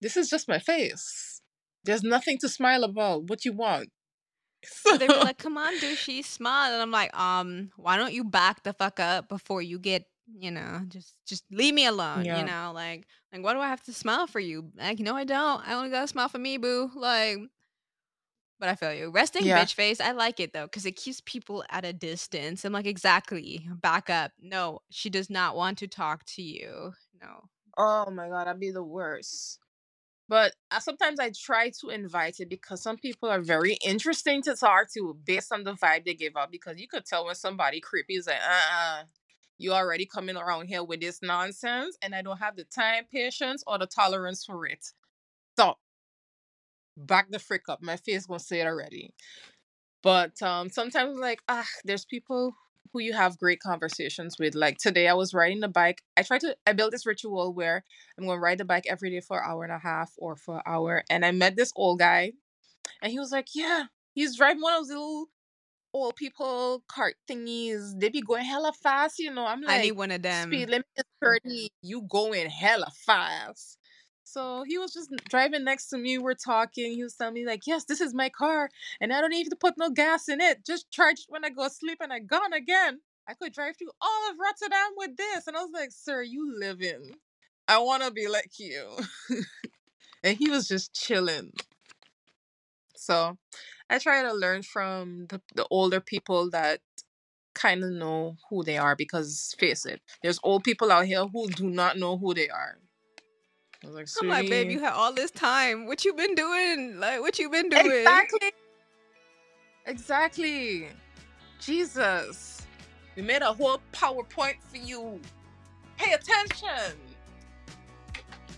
[0.00, 1.40] this is just my face.
[1.84, 3.24] There's nothing to smile about.
[3.24, 3.88] What you want?
[4.66, 8.24] So they were like, "Come on, douchey, smile," and I'm like, "Um, why don't you
[8.24, 10.04] back the fuck up before you get,
[10.38, 12.34] you know, just just leave me alone, Yeah.
[12.34, 14.70] you know, like like what do I have to smile for you?
[14.76, 15.66] Like, no, I don't.
[15.66, 16.90] I only gotta smile for me, boo.
[16.94, 17.38] Like,
[18.58, 19.10] but I feel you.
[19.10, 19.54] Resting Yeah.
[19.54, 22.64] bitch face, I like it though, because it keeps people at a distance.
[22.64, 24.32] I'm like, exactly, back up.
[24.38, 26.92] No, she does not want to talk to you.
[27.20, 29.58] No, Oh my god, I'd be the worst.
[30.28, 34.90] But sometimes I try to invite it because some people are very interesting to talk
[34.92, 36.50] to based on the vibe they give out.
[36.52, 39.04] Because you could tell when somebody creepy is like, uh uh
[39.60, 43.62] you already coming around here with this nonsense, and I don't have the time, patience,
[43.66, 44.84] or the tolerance for it.
[45.58, 45.76] So
[46.96, 47.82] back the frick up.
[47.82, 49.12] My face gonna say it already.
[50.02, 52.54] But um sometimes like ah, there's people
[52.92, 54.54] who you have great conversations with.
[54.54, 56.02] Like today I was riding the bike.
[56.16, 57.84] I try to I built this ritual where
[58.18, 60.56] I'm gonna ride the bike every day for an hour and a half or for
[60.56, 61.04] an hour.
[61.10, 62.32] And I met this old guy
[63.02, 63.84] and he was like, Yeah,
[64.14, 65.26] he's driving one of those little
[65.92, 67.98] old people cart thingies.
[67.98, 69.46] They be going hella fast, you know.
[69.46, 70.48] I'm like, I need one of them.
[70.48, 73.78] speed limit is 30, you going hella fast.
[74.24, 76.16] So he was just driving next to me.
[76.18, 76.92] We're talking.
[76.92, 78.70] He was telling me, like, yes, this is my car.
[79.00, 80.64] And I don't need to put no gas in it.
[80.64, 83.00] Just charge it when I go to sleep and I gone again.
[83.28, 85.46] I could drive through all of Rotterdam with this.
[85.46, 87.10] And I was like, sir, you live in.
[87.66, 88.96] I want to be like you.
[90.22, 91.52] and he was just chilling.
[92.96, 93.36] So
[93.90, 96.80] I try to learn from the, the older people that
[97.54, 101.48] kind of know who they are because face it, there's old people out here who
[101.48, 102.78] do not know who they are.
[103.82, 105.86] I was like, I'm like, babe, you had all this time.
[105.86, 107.00] What you been doing?
[107.00, 107.86] Like, what you been doing?
[107.86, 108.52] Exactly.
[109.86, 110.88] Exactly.
[111.58, 112.66] Jesus.
[113.16, 115.20] We made a whole PowerPoint for you.
[115.96, 116.96] Pay attention.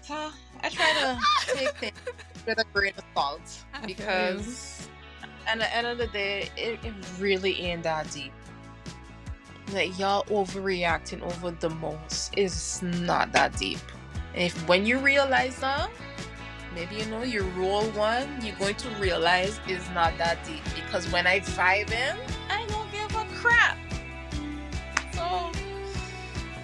[0.02, 0.30] So
[0.62, 1.20] I try to
[1.54, 1.98] take things
[2.46, 3.94] with a grain of salt I feel you.
[3.94, 4.88] because
[5.46, 8.32] at the end of the day, it, it really ain't that deep.
[9.72, 13.78] Like y'all overreacting over the most is not that deep.
[14.34, 15.90] And if when you realize that,
[16.74, 20.62] maybe you know your role one, you're going to realize is not that deep.
[20.74, 22.16] Because when I vibe in,
[22.50, 23.78] I don't give a crap.
[25.12, 25.50] So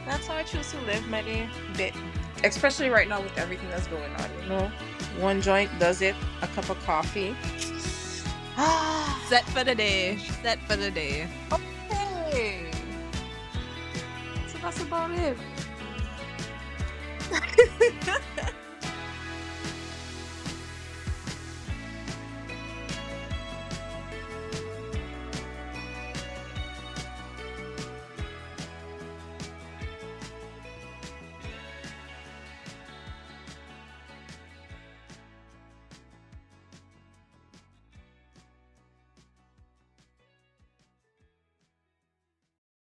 [0.07, 1.49] that's how I choose to live my day.
[1.77, 1.95] Bit
[2.45, 4.71] especially right now with everything that's going on, you know.
[5.19, 7.35] One joint does it, a cup of coffee.
[9.29, 10.19] Set for the day.
[10.43, 11.29] Set for the day.
[11.53, 12.67] Okay.
[14.49, 15.37] So that's about it.